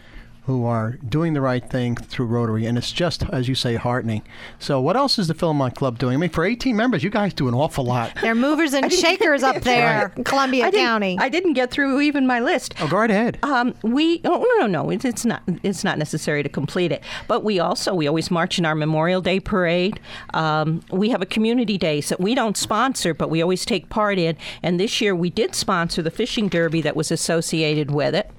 who 0.48 0.66
are 0.66 0.94
doing 1.08 1.34
the 1.34 1.42
right 1.42 1.70
thing 1.70 1.94
through 1.94 2.26
Rotary, 2.26 2.66
and 2.66 2.78
it's 2.78 2.94
just, 2.94 3.24
as 3.32 3.50
you 3.50 3.54
say, 3.54 3.76
heartening. 3.76 4.24
So, 4.60 4.80
what 4.80 4.96
else 4.96 5.20
is 5.20 5.28
the 5.28 5.34
Philmont 5.34 5.76
Club 5.76 6.00
doing? 6.00 6.14
I 6.14 6.18
mean, 6.18 6.30
for 6.30 6.46
18 6.46 6.74
members, 6.74 7.04
you 7.04 7.10
guys 7.10 7.34
do 7.34 7.50
an 7.50 7.54
awful 7.54 7.84
lot. 7.84 8.14
They're 8.22 8.34
movers 8.34 8.74
and 8.74 8.92
shakers 9.06 9.44
up 9.44 9.62
there 9.64 10.14
in 10.16 10.24
Columbia 10.24 10.66
I 10.66 10.72
didn't, 10.72 10.86
County. 10.86 11.18
I 11.20 11.28
didn't 11.28 11.52
get 11.54 11.70
through 11.70 12.00
even 12.00 12.26
my 12.26 12.40
list. 12.40 12.76
Oh, 12.80 12.88
go 12.88 12.98
right 12.98 13.12
ahead. 13.12 13.40
Um, 13.44 13.76
we 13.84 14.22
oh 14.24 14.40
no 14.60 14.68
no 14.68 14.84
no 14.84 14.90
it's, 14.90 15.04
it's 15.04 15.26
not 15.26 15.44
it's 15.64 15.84
not 15.84 15.98
necessary 15.98 16.44
to 16.44 16.50
complete 16.50 16.94
it. 16.94 17.04
But 17.28 17.44
we 17.44 17.60
also 17.60 17.94
we 17.94 18.08
always 18.08 18.32
march 18.32 18.58
in 18.58 18.66
our 18.66 18.76
Memorial 18.76 19.20
Day 19.20 19.42
parade. 19.42 20.00
Um, 20.34 20.82
we 20.92 21.10
have 21.10 21.22
a 21.22 21.26
community 21.26 21.78
day 21.78 22.00
that 22.00 22.22
we 22.22 22.36
don't 22.36 22.56
sponsor, 22.56 23.14
but 23.14 23.30
we 23.30 23.42
always 23.42 23.66
take 23.66 23.90
part 23.90 24.18
in. 24.18 24.38
And 24.64 24.80
this 24.80 25.02
year 25.02 25.14
we 25.14 25.30
did 25.30 25.56
sponsor 25.56 26.02
the 26.02 26.12
fishing 26.12 26.48
derby 26.48 26.82
that 26.84 26.96
was 26.96 27.12
associated 27.12 27.92
with 27.92 28.16
it. 28.16 28.32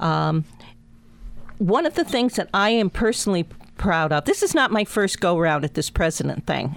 Um, 0.00 0.44
one 1.66 1.86
of 1.86 1.94
the 1.94 2.04
things 2.04 2.34
that 2.36 2.48
I 2.52 2.70
am 2.70 2.90
personally 2.90 3.46
proud 3.78 4.12
of. 4.12 4.24
This 4.24 4.42
is 4.42 4.54
not 4.54 4.70
my 4.70 4.84
first 4.84 5.20
go 5.20 5.38
round 5.38 5.64
at 5.64 5.74
this 5.74 5.90
president 5.90 6.46
thing. 6.46 6.76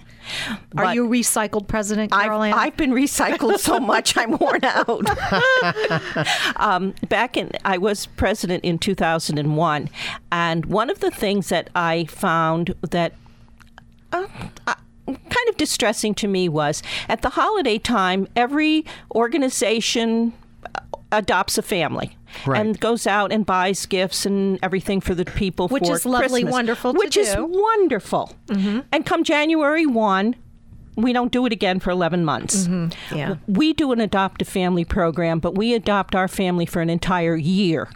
Are 0.78 0.94
you 0.94 1.08
recycled 1.08 1.68
president, 1.68 2.12
I've, 2.14 2.32
I've 2.54 2.78
been 2.78 2.92
recycled 2.92 3.60
so 3.60 3.80
much 3.80 4.18
I'm 4.18 4.32
worn 4.38 4.64
out. 4.64 5.06
um, 6.56 6.96
back 7.10 7.38
in, 7.38 7.52
I 7.64 7.78
was 7.78 8.08
president 8.08 8.64
in 8.64 8.80
2001, 8.80 9.90
and 10.32 10.66
one 10.66 10.90
of 10.90 11.00
the 11.00 11.12
things 11.12 11.50
that 11.50 11.70
I 11.76 12.06
found 12.06 12.74
that 12.82 13.14
uh, 14.12 14.26
uh, 14.66 14.76
kind 15.06 15.50
of 15.50 15.58
distressing 15.58 16.16
to 16.16 16.28
me 16.28 16.50
was 16.50 16.82
at 17.08 17.22
the 17.22 17.30
holiday 17.30 17.78
time, 17.78 18.28
every 18.36 18.86
organization 19.14 20.34
adopts 21.18 21.58
a 21.58 21.62
family. 21.62 22.18
Right. 22.46 22.60
And 22.60 22.78
goes 22.80 23.08
out 23.08 23.32
and 23.32 23.46
buys 23.46 23.86
gifts 23.86 24.26
and 24.26 24.60
everything 24.62 25.00
for 25.00 25.16
the 25.16 25.24
people 25.24 25.70
Which 25.70 25.88
for 25.88 25.96
is 25.96 26.06
lovely, 26.06 26.42
Christmas, 26.42 26.52
wonderful 26.52 26.94
to 26.94 27.00
which 27.00 27.16
is 27.16 27.34
do. 27.34 27.46
wonderful. 27.46 28.36
Mm-hmm. 28.48 28.82
And 28.92 29.06
come 29.06 29.24
January 29.24 29.86
one, 29.86 30.36
we 30.98 31.14
don't 31.14 31.32
do 31.32 31.46
it 31.46 31.54
again 31.54 31.80
for 31.80 31.92
eleven 31.92 32.26
months. 32.26 32.68
Mm-hmm. 32.68 33.16
yeah. 33.16 33.36
We 33.48 33.72
do 33.72 33.94
an 33.94 34.02
adopt 34.02 34.42
a 34.42 34.46
family 34.46 34.84
program, 34.84 35.40
but 35.40 35.56
we 35.56 35.74
adopt 35.74 36.14
our 36.14 36.28
family 36.28 36.66
for 36.66 36.82
an 36.82 36.90
entire 36.90 37.38
year. 37.38 37.90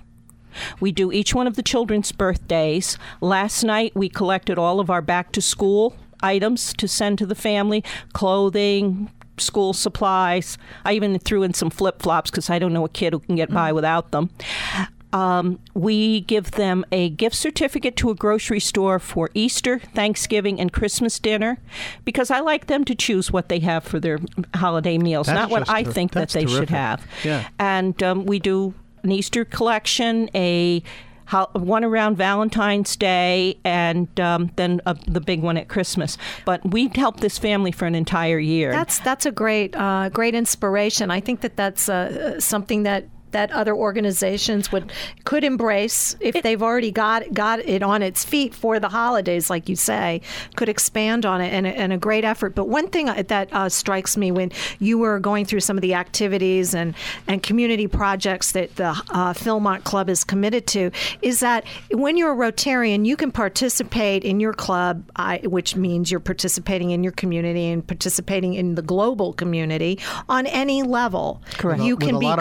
We 0.79 0.91
do 0.91 1.11
each 1.11 1.35
one 1.35 1.45
of 1.45 1.55
the 1.55 1.63
children's 1.63 2.11
birthdays. 2.11 2.97
Last 3.21 3.63
night, 3.63 3.91
we 3.93 4.09
collected 4.09 4.57
all 4.57 4.79
of 4.79 4.89
our 4.89 5.01
back 5.01 5.31
to 5.33 5.41
school 5.41 5.95
items 6.21 6.73
to 6.73 6.87
send 6.87 7.17
to 7.19 7.25
the 7.25 7.35
family 7.35 7.83
clothing, 8.13 9.11
school 9.39 9.73
supplies. 9.73 10.57
I 10.85 10.93
even 10.93 11.17
threw 11.19 11.43
in 11.43 11.53
some 11.53 11.69
flip 11.69 12.01
flops 12.01 12.29
because 12.31 12.49
I 12.49 12.59
don't 12.59 12.73
know 12.73 12.85
a 12.85 12.89
kid 12.89 13.13
who 13.13 13.19
can 13.19 13.35
get 13.35 13.51
by 13.51 13.71
without 13.71 14.11
them. 14.11 14.29
Um, 15.11 15.59
we 15.73 16.21
give 16.21 16.51
them 16.51 16.85
a 16.91 17.09
gift 17.09 17.35
certificate 17.35 17.95
to 17.97 18.11
a 18.11 18.15
grocery 18.15 18.59
store 18.59 18.99
for 18.99 19.31
Easter, 19.33 19.79
Thanksgiving, 19.79 20.59
and 20.59 20.71
Christmas 20.71 21.17
dinner 21.17 21.57
because 22.05 22.29
I 22.29 22.41
like 22.41 22.67
them 22.67 22.85
to 22.85 22.93
choose 22.93 23.31
what 23.31 23.49
they 23.49 23.59
have 23.59 23.83
for 23.83 23.99
their 23.99 24.19
holiday 24.53 24.99
meals, 24.99 25.25
That's 25.25 25.35
not 25.35 25.49
what 25.49 25.67
I 25.67 25.81
ter- 25.81 25.91
think 25.91 26.11
that 26.11 26.29
they 26.29 26.45
should 26.45 26.69
have. 26.69 27.03
Yeah. 27.23 27.47
And 27.57 28.01
um, 28.03 28.25
we 28.25 28.37
do 28.37 28.75
an 29.01 29.11
Easter 29.11 29.45
collection, 29.45 30.29
a 30.35 30.83
one 31.53 31.83
around 31.83 32.17
Valentine's 32.17 32.95
Day, 32.95 33.57
and 33.63 34.19
um, 34.19 34.51
then 34.55 34.81
uh, 34.85 34.95
the 35.07 35.21
big 35.21 35.41
one 35.41 35.57
at 35.57 35.67
Christmas. 35.67 36.17
But 36.45 36.71
we 36.71 36.91
help 36.95 37.19
this 37.19 37.37
family 37.37 37.71
for 37.71 37.85
an 37.85 37.95
entire 37.95 38.39
year. 38.39 38.71
That's 38.71 38.99
that's 38.99 39.25
a 39.25 39.31
great 39.31 39.75
uh, 39.75 40.09
great 40.09 40.35
inspiration. 40.35 41.11
I 41.11 41.19
think 41.19 41.41
that 41.41 41.55
that's 41.55 41.89
uh, 41.89 42.39
something 42.39 42.83
that 42.83 43.05
that 43.31 43.51
other 43.51 43.75
organizations 43.75 44.71
would 44.71 44.91
could 45.25 45.43
embrace 45.43 46.15
if 46.19 46.41
they've 46.43 46.61
already 46.63 46.91
got 46.91 47.33
got 47.33 47.59
it 47.59 47.83
on 47.83 48.01
its 48.01 48.23
feet 48.23 48.53
for 48.53 48.79
the 48.79 48.89
holidays, 48.89 49.49
like 49.49 49.69
you 49.69 49.75
say, 49.75 50.21
could 50.55 50.69
expand 50.69 51.25
on 51.25 51.41
it 51.41 51.53
and, 51.53 51.65
a- 51.67 51.77
and 51.77 51.93
a 51.93 51.97
great 51.97 52.23
effort. 52.25 52.55
But 52.55 52.67
one 52.67 52.87
thing 52.89 53.05
that 53.07 53.49
uh, 53.51 53.69
strikes 53.69 54.17
me 54.17 54.31
when 54.31 54.51
you 54.79 54.97
were 54.97 55.19
going 55.19 55.45
through 55.45 55.59
some 55.61 55.77
of 55.77 55.81
the 55.81 55.93
activities 55.93 56.73
and 56.73 56.95
and 57.27 57.41
community 57.43 57.87
projects 57.87 58.51
that 58.53 58.75
the 58.75 58.89
uh, 58.89 59.33
Philmont 59.33 59.83
Club 59.83 60.09
is 60.09 60.23
committed 60.23 60.67
to 60.67 60.91
is 61.21 61.39
that 61.41 61.65
when 61.91 62.17
you're 62.17 62.31
a 62.33 62.51
Rotarian, 62.51 63.05
you 63.05 63.15
can 63.15 63.31
participate 63.31 64.23
in 64.23 64.39
your 64.39 64.53
club, 64.53 65.03
I, 65.15 65.37
which 65.43 65.75
means 65.75 66.09
you're 66.11 66.19
participating 66.19 66.91
in 66.91 67.03
your 67.03 67.11
community 67.13 67.67
and 67.67 67.85
participating 67.85 68.53
in 68.53 68.75
the 68.75 68.81
global 68.81 69.33
community 69.33 69.99
on 70.27 70.45
any 70.47 70.83
level. 70.83 71.41
Correct. 71.57 71.81
You 71.83 71.95
With 71.95 72.03
a 72.03 72.07
can 72.07 72.19
be 72.19 72.25
lot 72.25 72.39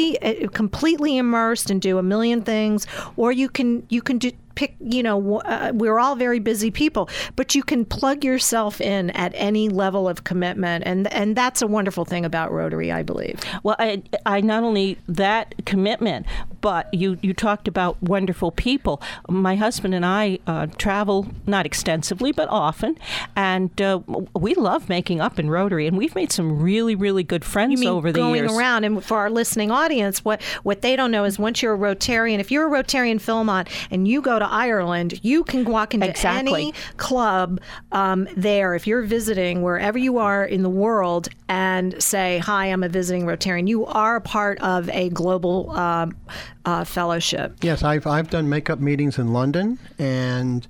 completely 0.00 0.44
uh, 0.46 0.48
completely 0.48 1.16
immersed 1.16 1.70
and 1.70 1.80
do 1.80 1.98
a 1.98 2.02
million 2.02 2.42
things, 2.42 2.86
or 3.16 3.32
you 3.32 3.48
can 3.48 3.86
you 3.88 4.02
can 4.02 4.18
do. 4.18 4.30
Pick, 4.60 4.76
you 4.78 5.02
know, 5.02 5.38
uh, 5.38 5.72
we're 5.74 5.98
all 5.98 6.16
very 6.16 6.38
busy 6.38 6.70
people, 6.70 7.08
but 7.34 7.54
you 7.54 7.62
can 7.62 7.86
plug 7.86 8.22
yourself 8.26 8.78
in 8.78 9.08
at 9.12 9.32
any 9.34 9.70
level 9.70 10.06
of 10.06 10.24
commitment, 10.24 10.84
and 10.86 11.10
and 11.14 11.34
that's 11.34 11.62
a 11.62 11.66
wonderful 11.66 12.04
thing 12.04 12.26
about 12.26 12.52
Rotary, 12.52 12.92
I 12.92 13.02
believe. 13.02 13.40
Well, 13.62 13.76
I, 13.78 14.02
I 14.26 14.42
not 14.42 14.62
only 14.62 14.98
that 15.08 15.54
commitment, 15.64 16.26
but 16.60 16.92
you, 16.92 17.18
you 17.22 17.32
talked 17.32 17.68
about 17.68 18.02
wonderful 18.02 18.50
people. 18.50 19.00
My 19.30 19.56
husband 19.56 19.94
and 19.94 20.04
I 20.04 20.40
uh, 20.46 20.66
travel 20.76 21.28
not 21.46 21.64
extensively, 21.64 22.30
but 22.30 22.46
often, 22.50 22.98
and 23.36 23.80
uh, 23.80 24.00
we 24.38 24.54
love 24.54 24.90
making 24.90 25.22
up 25.22 25.38
in 25.38 25.48
Rotary, 25.48 25.86
and 25.86 25.96
we've 25.96 26.14
made 26.14 26.32
some 26.32 26.60
really, 26.60 26.94
really 26.94 27.22
good 27.22 27.46
friends 27.46 27.72
You 27.72 27.78
mean 27.78 27.88
over 27.88 28.12
the 28.12 28.18
going 28.18 28.42
years. 28.42 28.52
around, 28.52 28.84
and 28.84 29.02
for 29.02 29.16
our 29.16 29.30
listening 29.30 29.70
audience, 29.70 30.22
what 30.22 30.42
what 30.64 30.82
they 30.82 30.96
don't 30.96 31.10
know 31.10 31.24
is 31.24 31.38
once 31.38 31.62
you're 31.62 31.72
a 31.72 31.78
Rotarian, 31.78 32.40
if 32.40 32.50
you're 32.50 32.66
a 32.66 32.82
Rotarian 32.82 33.16
Philmont 33.16 33.66
and 33.90 34.06
you 34.06 34.20
go 34.20 34.38
to 34.38 34.49
Ireland, 34.50 35.20
you 35.22 35.44
can 35.44 35.64
walk 35.64 35.94
into 35.94 36.08
Exactly. 36.08 36.52
any 36.62 36.74
club 36.96 37.60
um, 37.92 38.28
there 38.36 38.74
if 38.74 38.86
you're 38.86 39.02
visiting 39.02 39.62
wherever 39.62 39.96
you 39.98 40.18
are 40.18 40.44
in 40.44 40.62
the 40.62 40.68
world 40.70 41.28
and 41.48 42.00
say, 42.02 42.38
"Hi, 42.38 42.66
I'm 42.66 42.82
a 42.82 42.88
visiting 42.88 43.24
Rotarian." 43.24 43.68
You 43.68 43.86
are 43.86 44.16
a 44.16 44.20
part 44.20 44.60
of 44.60 44.88
a 44.90 45.08
global 45.10 45.70
um, 45.70 46.16
uh, 46.64 46.84
fellowship. 46.84 47.56
Yes, 47.62 47.82
I've 47.82 48.06
I've 48.06 48.30
done 48.30 48.48
makeup 48.48 48.80
meetings 48.80 49.18
in 49.18 49.32
London 49.32 49.78
and 49.98 50.66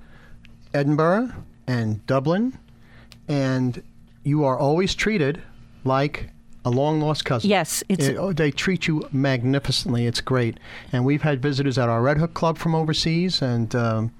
Edinburgh 0.74 1.30
and 1.66 2.04
Dublin, 2.06 2.58
and 3.28 3.82
you 4.22 4.44
are 4.44 4.58
always 4.58 4.94
treated 4.94 5.42
like 5.84 6.30
a 6.64 6.70
long 6.70 7.00
lost 7.00 7.24
cousin. 7.24 7.48
Yes, 7.50 7.82
it's- 7.88 8.08
It- 8.08 8.16
oh, 8.16 8.32
they 8.32 8.50
treat 8.50 8.86
you 8.86 9.08
magnificently. 9.12 10.06
It's 10.06 10.20
great, 10.20 10.58
and 10.92 11.04
we've 11.04 11.22
had 11.22 11.40
visitors 11.42 11.78
at 11.78 11.88
our 11.88 12.02
Red 12.02 12.18
Hook 12.18 12.34
Club 12.34 12.58
from 12.58 12.74
overseas, 12.74 13.40
and 13.42 13.74
um, 13.74 14.12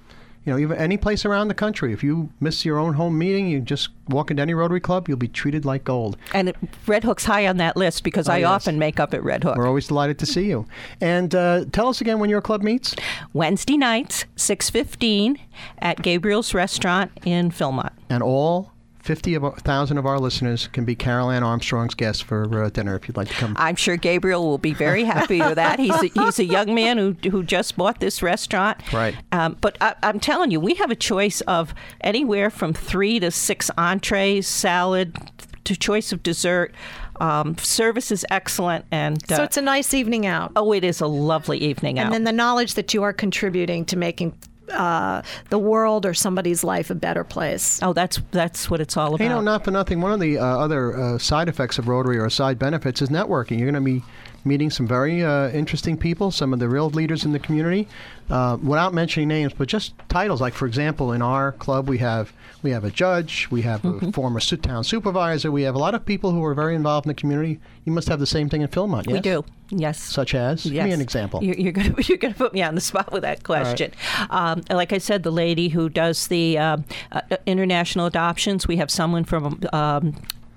you 0.46 0.52
know 0.52 0.58
even 0.58 0.78
any 0.78 0.96
place 0.96 1.26
around 1.26 1.48
the 1.48 1.54
country. 1.54 1.92
If 1.92 2.02
you 2.02 2.30
miss 2.40 2.64
your 2.64 2.78
own 2.78 2.94
home 2.94 3.18
meeting, 3.18 3.46
you 3.48 3.60
just 3.60 3.90
walk 4.08 4.30
into 4.30 4.42
any 4.42 4.54
Rotary 4.54 4.80
Club, 4.80 5.06
you'll 5.06 5.18
be 5.18 5.28
treated 5.28 5.64
like 5.66 5.84
gold. 5.84 6.16
and 6.32 6.48
it, 6.48 6.56
Red 6.86 7.04
Hook's 7.04 7.26
high 7.26 7.46
on 7.46 7.58
that 7.58 7.76
list 7.76 8.02
because 8.04 8.26
I 8.28 8.36
Oh, 8.36 8.38
yes. 8.38 8.48
often 8.48 8.78
make 8.78 8.98
up 8.98 9.12
at 9.12 9.22
Red 9.22 9.44
Hook. 9.44 9.56
We're 9.56 9.66
always 9.68 9.88
delighted 9.88 10.18
to 10.20 10.26
see 10.26 10.46
you. 10.48 10.64
And 11.00 11.34
uh, 11.34 11.66
tell 11.72 11.88
us 11.88 12.00
again 12.00 12.18
when 12.20 12.30
your 12.30 12.40
club 12.40 12.62
meets. 12.62 12.96
Wednesday 13.34 13.76
nights, 13.76 14.24
6.15 14.36 15.36
at 15.80 16.00
Gabriel's 16.02 16.54
Restaurant 16.54 17.12
in 17.24 17.50
Philmont. 17.50 17.92
and 18.08 18.22
all 18.22 18.72
50,000 19.10 19.98
of 19.98 20.06
our 20.06 20.20
listeners 20.20 20.68
can 20.68 20.84
be 20.84 20.94
Carol 20.94 21.32
Ann 21.32 21.42
Armstrong's 21.42 21.96
guests 21.96 22.22
for 22.22 22.62
uh, 22.62 22.70
dinner 22.70 22.94
if 22.94 23.08
you'd 23.08 23.16
like 23.16 23.26
to 23.26 23.34
come. 23.34 23.56
I'm 23.58 23.74
sure 23.74 23.96
Gabriel 23.96 24.46
will 24.46 24.56
be 24.56 24.72
very 24.72 25.02
happy 25.02 25.40
with 25.40 25.56
that. 25.56 25.80
He's 25.80 26.00
a, 26.00 26.06
he's 26.06 26.38
a 26.38 26.44
young 26.44 26.76
man 26.76 26.96
who, 26.96 27.16
who 27.28 27.42
just 27.42 27.76
bought 27.76 27.98
this 27.98 28.22
restaurant. 28.22 28.92
Right. 28.92 29.16
Um, 29.32 29.56
but 29.60 29.76
I, 29.80 29.96
I'm 30.04 30.20
telling 30.20 30.52
you, 30.52 30.60
we 30.60 30.74
have 30.76 30.92
a 30.92 30.94
choice 30.94 31.40
of 31.40 31.74
anywhere 32.02 32.50
from 32.50 32.72
three 32.72 33.18
to 33.18 33.32
six 33.32 33.68
entrees, 33.76 34.46
salad, 34.46 35.16
to 35.64 35.74
choice 35.74 36.12
of 36.12 36.22
dessert. 36.22 36.72
Um, 37.20 37.58
service 37.58 38.12
is 38.12 38.24
excellent, 38.30 38.84
and 38.92 39.20
uh, 39.32 39.36
So 39.38 39.42
it's 39.42 39.56
a 39.56 39.62
nice 39.62 39.92
evening 39.92 40.24
out. 40.24 40.52
oh, 40.54 40.72
it 40.72 40.84
is 40.84 41.00
a 41.00 41.08
lovely 41.08 41.58
evening 41.58 41.98
out. 41.98 42.04
And 42.04 42.14
then 42.14 42.22
the 42.22 42.32
knowledge 42.32 42.74
that 42.74 42.94
you 42.94 43.02
are 43.02 43.12
contributing 43.12 43.84
to 43.86 43.96
making 43.96 44.38
uh, 44.72 45.22
the 45.50 45.58
world 45.58 46.06
or 46.06 46.14
somebody's 46.14 46.64
life 46.64 46.90
a 46.90 46.94
better 46.94 47.24
place. 47.24 47.80
oh, 47.82 47.92
that's 47.92 48.20
that's 48.30 48.70
what 48.70 48.80
it's 48.80 48.96
all 48.96 49.14
about. 49.14 49.24
You 49.24 49.30
know, 49.30 49.40
not 49.40 49.64
for 49.64 49.70
nothing. 49.70 50.00
One 50.00 50.12
of 50.12 50.20
the 50.20 50.38
uh, 50.38 50.44
other 50.44 50.96
uh, 50.96 51.18
side 51.18 51.48
effects 51.48 51.78
of 51.78 51.88
Rotary 51.88 52.18
or 52.18 52.30
side 52.30 52.58
benefits 52.58 53.02
is 53.02 53.08
networking. 53.08 53.58
You're 53.58 53.70
going 53.70 53.82
to 53.84 54.00
be 54.00 54.02
meeting 54.44 54.70
some 54.70 54.86
very 54.86 55.22
uh, 55.22 55.50
interesting 55.50 55.96
people, 55.96 56.30
some 56.30 56.52
of 56.52 56.58
the 56.58 56.68
real 56.68 56.88
leaders 56.90 57.24
in 57.24 57.32
the 57.32 57.38
community, 57.38 57.86
uh, 58.30 58.56
without 58.62 58.94
mentioning 58.94 59.28
names, 59.28 59.52
but 59.52 59.68
just 59.68 59.94
titles. 60.08 60.40
Like, 60.40 60.54
for 60.54 60.66
example, 60.66 61.12
in 61.12 61.22
our 61.22 61.52
club, 61.52 61.88
we 61.88 61.98
have 61.98 62.32
we 62.62 62.70
have 62.70 62.84
a 62.84 62.90
judge, 62.90 63.48
we 63.50 63.62
have 63.62 63.84
a 63.84 64.12
former 64.12 64.40
town 64.40 64.84
supervisor, 64.84 65.50
we 65.50 65.62
have 65.62 65.74
a 65.74 65.78
lot 65.78 65.94
of 65.94 66.04
people 66.04 66.32
who 66.32 66.44
are 66.44 66.54
very 66.54 66.74
involved 66.74 67.06
in 67.06 67.08
the 67.08 67.14
community. 67.14 67.58
You 67.84 67.92
must 67.92 68.08
have 68.08 68.20
the 68.20 68.26
same 68.26 68.48
thing 68.48 68.60
in 68.60 68.68
Philmont, 68.68 69.06
yes? 69.06 69.12
We 69.12 69.20
do. 69.20 69.44
Yes. 69.70 70.00
Such 70.00 70.34
as? 70.34 70.64
Give 70.64 70.84
me 70.84 70.92
an 70.92 71.00
example. 71.00 71.42
You're, 71.42 71.56
you're 71.56 71.72
going 71.72 71.94
to 71.94 72.02
you're 72.02 72.18
to 72.18 72.34
put 72.34 72.52
me 72.52 72.62
on 72.62 72.74
the 72.74 72.80
spot 72.80 73.12
with 73.12 73.22
that 73.22 73.44
question. 73.44 73.92
Um, 74.30 74.62
like 74.68 74.92
I 74.92 74.98
said, 74.98 75.22
the 75.22 75.30
lady 75.30 75.68
who 75.68 75.88
does 75.88 76.28
the 76.28 76.58
um, 76.58 76.84
uh, 77.12 77.22
international 77.46 78.06
adoptions, 78.06 78.68
we 78.68 78.76
have 78.76 78.90
someone 78.90 79.24
from 79.24 79.60
um, 79.72 80.14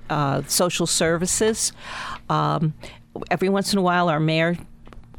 uh, 0.10 0.42
social 0.48 0.88
services. 0.88 1.72
Um, 2.30 2.74
every 3.32 3.50
once 3.50 3.72
in 3.72 3.80
a 3.80 3.82
while, 3.82 4.10
our 4.10 4.20
mayor 4.20 4.58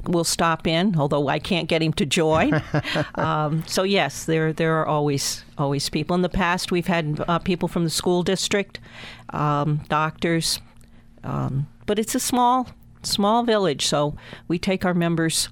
will 0.09 0.25
stop 0.25 0.67
in, 0.67 0.97
although 0.99 1.29
I 1.29 1.39
can't 1.39 1.69
get 1.69 1.83
him 1.83 1.93
to 1.95 2.07
join. 2.07 2.63
um, 3.17 3.63
so 3.67 3.83
yes, 3.83 4.25
there 4.25 4.53
there 4.53 4.75
are 4.81 4.87
always 4.87 5.45
always 5.59 5.89
people. 5.89 6.15
In 6.15 6.23
the 6.23 6.29
past, 6.29 6.71
we've 6.73 6.87
had 6.87 7.23
uh, 7.29 7.39
people 7.39 7.69
from 7.69 7.85
the 7.85 7.91
school 7.91 8.23
district, 8.23 8.81
um, 9.31 9.81
doctors, 9.89 10.61
um, 11.23 11.67
but 11.87 11.99
it's 11.99 12.15
a 12.15 12.21
small 12.21 12.69
small 13.03 13.43
village, 13.45 13.87
so 13.87 14.17
we 14.49 14.59
take 14.59 14.85
our 14.85 14.95
members 14.95 15.49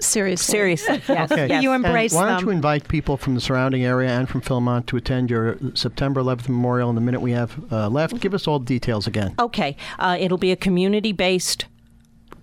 Seriously. 0.00 0.52
seriously. 0.52 1.02
Yes, 1.08 1.32
Okay. 1.32 1.48
yes. 1.48 1.62
You 1.62 1.72
And 1.72 1.84
embrace 1.84 2.12
why 2.12 2.28
don't 2.28 2.36
them. 2.38 2.46
you 2.46 2.50
invite 2.52 2.86
people 2.86 3.16
from 3.16 3.34
the 3.34 3.40
surrounding 3.40 3.84
area 3.84 4.08
and 4.10 4.28
from 4.28 4.40
Philmont 4.40 4.86
to 4.86 4.96
attend 4.96 5.28
your 5.28 5.58
September 5.74 6.20
11th 6.22 6.48
memorial 6.48 6.88
in 6.88 6.94
the 6.94 7.00
minute 7.00 7.20
we 7.20 7.32
have 7.32 7.56
uh, 7.72 7.88
left? 7.88 8.20
Give 8.20 8.32
us 8.32 8.46
all 8.46 8.60
the 8.60 8.64
details 8.64 9.08
again. 9.08 9.34
Okay, 9.40 9.76
uh, 9.98 10.16
it'll 10.20 10.38
be 10.38 10.52
a 10.52 10.56
community 10.56 11.10
based 11.12 11.64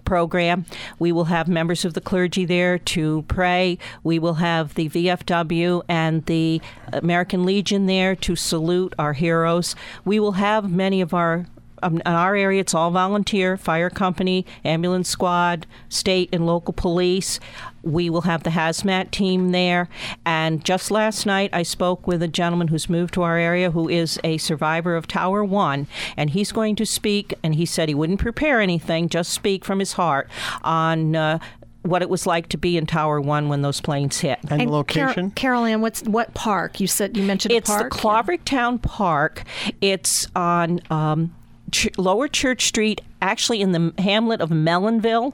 program. 0.05 0.65
We 0.99 1.11
will 1.11 1.25
have 1.25 1.47
members 1.47 1.83
of 1.83 1.93
the 1.93 2.01
clergy 2.01 2.45
there 2.45 2.77
to 2.77 3.23
pray. 3.27 3.77
We 4.03 4.19
will 4.19 4.35
have 4.35 4.75
the 4.75 4.89
VFW 4.89 5.81
and 5.89 6.25
the 6.25 6.61
American 6.93 7.45
Legion 7.45 7.87
there 7.87 8.15
to 8.15 8.35
salute 8.35 8.93
our 8.97 9.13
heroes. 9.13 9.75
We 10.05 10.19
will 10.19 10.33
have 10.33 10.71
many 10.71 11.01
of 11.01 11.13
our 11.13 11.47
um, 11.85 11.97
in 11.97 12.01
our 12.07 12.35
area, 12.35 12.61
it's 12.61 12.73
all 12.73 12.91
volunteer 12.91 13.57
fire 13.57 13.89
company, 13.89 14.45
ambulance 14.63 15.07
squad, 15.07 15.67
state 15.87 16.29
and 16.33 16.45
local 16.45 16.73
police. 16.73 17.39
We 17.83 18.09
will 18.09 18.21
have 18.21 18.43
the 18.43 18.49
hazmat 18.49 19.11
team 19.11 19.51
there. 19.51 19.87
And 20.25 20.65
just 20.65 20.89
last 20.89 21.25
night, 21.27 21.51
I 21.53 21.61
spoke 21.61 22.07
with 22.07 22.23
a 22.23 22.27
gentleman 22.27 22.69
who's 22.69 22.89
moved 22.89 23.13
to 23.13 23.21
our 23.21 23.37
area 23.37 23.69
who 23.69 23.87
is 23.87 24.19
a 24.23 24.37
survivor 24.39 24.95
of 24.95 25.07
Tower 25.07 25.43
One. 25.43 25.87
And 26.17 26.31
he's 26.31 26.51
going 26.51 26.75
to 26.77 26.85
speak, 26.85 27.35
and 27.43 27.53
he 27.55 27.65
said 27.65 27.87
he 27.87 27.95
wouldn't 27.95 28.19
prepare 28.19 28.59
anything, 28.59 29.07
just 29.07 29.31
speak 29.31 29.63
from 29.63 29.79
his 29.79 29.93
heart 29.93 30.27
on. 30.63 31.15
Uh, 31.15 31.39
what 31.83 32.01
it 32.01 32.09
was 32.09 32.25
like 32.25 32.49
to 32.49 32.57
be 32.57 32.77
in 32.77 32.87
Tower 32.87 33.21
One 33.21 33.47
when 33.47 33.61
those 33.61 33.79
planes 33.79 34.19
hit. 34.19 34.39
And, 34.49 34.59
the 34.59 34.65
Carol- 34.65 34.71
location? 34.71 35.29
Carol 35.31 35.65
Ann, 35.65 35.81
what's 35.81 36.01
what 36.01 36.33
park? 36.33 36.79
You 36.79 36.87
said 36.87 37.15
you 37.15 37.21
mentioned 37.21 37.53
It's 37.53 37.69
a 37.69 37.73
the 37.73 37.89
park. 37.89 38.25
Claverack 38.25 38.43
Town 38.43 38.79
Park. 38.79 39.43
It's 39.81 40.27
on 40.35 40.81
um, 40.89 41.35
Ch- 41.71 41.89
Lower 41.97 42.27
Church 42.27 42.65
Street, 42.67 43.01
actually 43.21 43.61
in 43.61 43.71
the 43.71 43.93
hamlet 44.01 44.39
of 44.41 44.49
Mellenville. 44.49 45.33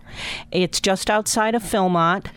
It's 0.51 0.79
just 0.79 1.09
outside 1.09 1.55
of 1.55 1.63
Philmont, 1.63 2.27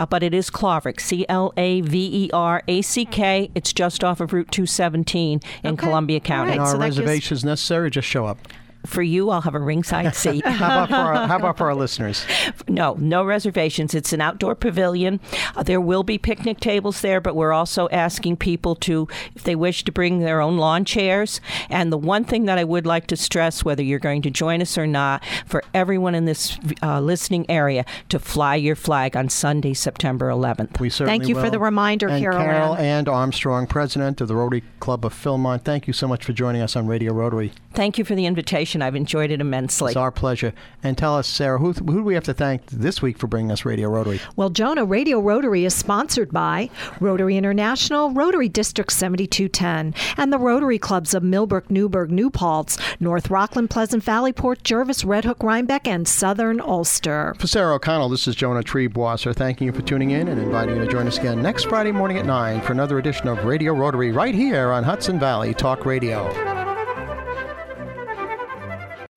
uh, 0.00 0.06
but 0.06 0.22
it 0.22 0.34
is 0.34 0.50
Claverack, 0.50 1.00
C 1.00 1.24
L 1.28 1.52
A 1.56 1.80
V 1.80 2.24
E 2.26 2.30
R 2.32 2.62
A 2.68 2.82
C 2.82 3.04
K. 3.04 3.50
It's 3.54 3.72
just 3.72 4.02
off 4.02 4.20
of 4.20 4.32
Route 4.32 4.50
217 4.50 5.40
in 5.62 5.70
Okay. 5.74 5.76
Columbia 5.86 6.16
All 6.16 6.20
County. 6.20 6.50
right. 6.52 6.60
Are 6.60 6.66
so 6.66 6.78
that 6.78 6.84
gives- 6.86 6.98
reservations 6.98 7.44
necessary? 7.44 7.90
Just 7.90 8.08
show 8.08 8.26
up. 8.26 8.38
For 8.86 9.02
you, 9.02 9.30
I'll 9.30 9.40
have 9.40 9.54
a 9.54 9.60
ringside 9.60 10.14
seat. 10.14 10.44
How 10.46 10.84
about 10.84 10.88
for 10.88 10.94
our, 10.94 11.26
how 11.26 11.36
about 11.36 11.58
for 11.58 11.66
our 11.66 11.74
listeners? 11.74 12.24
No, 12.68 12.94
no 12.98 13.24
reservations. 13.24 13.94
It's 13.94 14.12
an 14.12 14.20
outdoor 14.20 14.54
pavilion. 14.54 15.20
Uh, 15.56 15.62
there 15.62 15.80
will 15.80 16.02
be 16.02 16.18
picnic 16.18 16.60
tables 16.60 17.00
there, 17.00 17.20
but 17.20 17.34
we're 17.34 17.52
also 17.52 17.88
asking 17.90 18.36
people 18.36 18.74
to, 18.76 19.08
if 19.34 19.44
they 19.44 19.54
wish 19.54 19.84
to 19.84 19.92
bring 19.92 20.20
their 20.20 20.40
own 20.40 20.56
lawn 20.58 20.84
chairs. 20.84 21.40
And 21.70 21.92
the 21.92 21.98
one 21.98 22.24
thing 22.24 22.44
that 22.44 22.58
I 22.58 22.64
would 22.64 22.86
like 22.86 23.06
to 23.08 23.16
stress, 23.16 23.64
whether 23.64 23.82
you're 23.82 23.98
going 23.98 24.22
to 24.22 24.30
join 24.30 24.60
us 24.60 24.76
or 24.76 24.86
not, 24.86 25.24
for 25.46 25.62
everyone 25.72 26.14
in 26.14 26.24
this 26.24 26.58
uh, 26.82 27.00
listening 27.00 27.46
area 27.48 27.84
to 28.10 28.18
fly 28.18 28.56
your 28.56 28.76
flag 28.76 29.16
on 29.16 29.28
Sunday, 29.28 29.74
September 29.74 30.28
11th. 30.28 30.80
We 30.80 30.90
certainly 30.90 31.18
Thank 31.18 31.28
you 31.28 31.34
for 31.34 31.50
the 31.50 31.58
reminder, 31.58 32.08
and 32.08 32.22
Carol 32.22 32.38
Carol 32.38 32.76
Ann 32.76 33.08
Armstrong, 33.08 33.66
president 33.66 34.20
of 34.20 34.28
the 34.28 34.36
Rotary 34.36 34.62
Club 34.80 35.04
of 35.04 35.14
Philmont. 35.14 35.62
Thank 35.64 35.86
you 35.86 35.92
so 35.92 36.06
much 36.06 36.24
for 36.24 36.32
joining 36.32 36.62
us 36.62 36.76
on 36.76 36.86
Radio 36.86 37.12
Rotary. 37.12 37.52
Thank 37.74 37.98
you 37.98 38.04
for 38.04 38.14
the 38.14 38.26
invitation. 38.26 38.82
I've 38.82 38.94
enjoyed 38.94 39.30
it 39.30 39.40
immensely. 39.40 39.90
It's 39.90 39.96
our 39.96 40.12
pleasure. 40.12 40.52
And 40.82 40.96
tell 40.96 41.16
us, 41.16 41.26
Sarah, 41.26 41.58
who, 41.58 41.72
who 41.72 41.96
do 41.96 42.02
we 42.04 42.14
have 42.14 42.24
to 42.24 42.34
thank 42.34 42.66
this 42.66 43.02
week 43.02 43.18
for 43.18 43.26
bringing 43.26 43.50
us 43.50 43.64
Radio 43.64 43.88
Rotary? 43.88 44.20
Well, 44.36 44.50
Jonah, 44.50 44.84
Radio 44.84 45.18
Rotary 45.18 45.64
is 45.64 45.74
sponsored 45.74 46.30
by 46.30 46.70
Rotary 47.00 47.36
International, 47.36 48.10
Rotary 48.10 48.48
District 48.48 48.92
7210, 48.92 49.94
and 50.16 50.32
the 50.32 50.38
Rotary 50.38 50.78
Clubs 50.78 51.14
of 51.14 51.24
Millbrook, 51.24 51.70
Newburgh, 51.70 52.10
New 52.10 52.30
Paltz, 52.30 52.78
North 53.00 53.28
Rockland, 53.30 53.70
Pleasant 53.70 54.04
Valley, 54.04 54.32
Port 54.32 54.62
Jervis, 54.62 55.04
Red 55.04 55.24
Hook, 55.24 55.42
Rhinebeck, 55.42 55.88
and 55.88 56.06
Southern 56.06 56.60
Ulster. 56.60 57.34
For 57.38 57.48
Sarah 57.48 57.74
O'Connell, 57.74 58.08
this 58.08 58.28
is 58.28 58.36
Jonah 58.36 58.62
Triebwasser 58.62 59.34
thanking 59.34 59.66
you 59.66 59.72
for 59.72 59.82
tuning 59.82 60.10
in 60.10 60.28
and 60.28 60.40
inviting 60.40 60.76
you 60.76 60.84
to 60.84 60.90
join 60.90 61.08
us 61.08 61.18
again 61.18 61.42
next 61.42 61.64
Friday 61.64 61.92
morning 61.92 62.18
at 62.18 62.26
9 62.26 62.60
for 62.60 62.72
another 62.72 62.98
edition 62.98 63.26
of 63.26 63.44
Radio 63.44 63.72
Rotary 63.72 64.12
right 64.12 64.34
here 64.34 64.70
on 64.70 64.84
Hudson 64.84 65.18
Valley 65.18 65.54
Talk 65.54 65.84
Radio. 65.84 66.53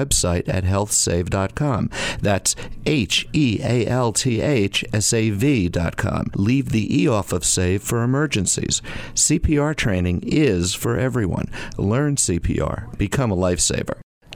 at 0.00 0.64
healthsav.com. 0.64 1.90
That's 2.20 2.56
H 2.86 3.28
E 3.32 3.60
A 3.62 3.86
L 3.86 4.12
T 4.12 4.40
H 4.40 4.84
S 4.92 5.12
A 5.12 5.30
V.com. 5.30 6.30
Leave 6.34 6.70
the 6.70 7.02
E 7.02 7.08
off 7.08 7.32
of 7.32 7.44
save 7.44 7.82
for 7.82 8.02
emergencies. 8.02 8.80
CPR 9.14 9.74
training 9.74 10.22
is 10.24 10.74
for 10.74 10.98
everyone. 10.98 11.50
Learn 11.76 12.16
CPR. 12.16 12.96
Become 12.98 13.30
a 13.30 13.36
lifesaver. 13.36 14.00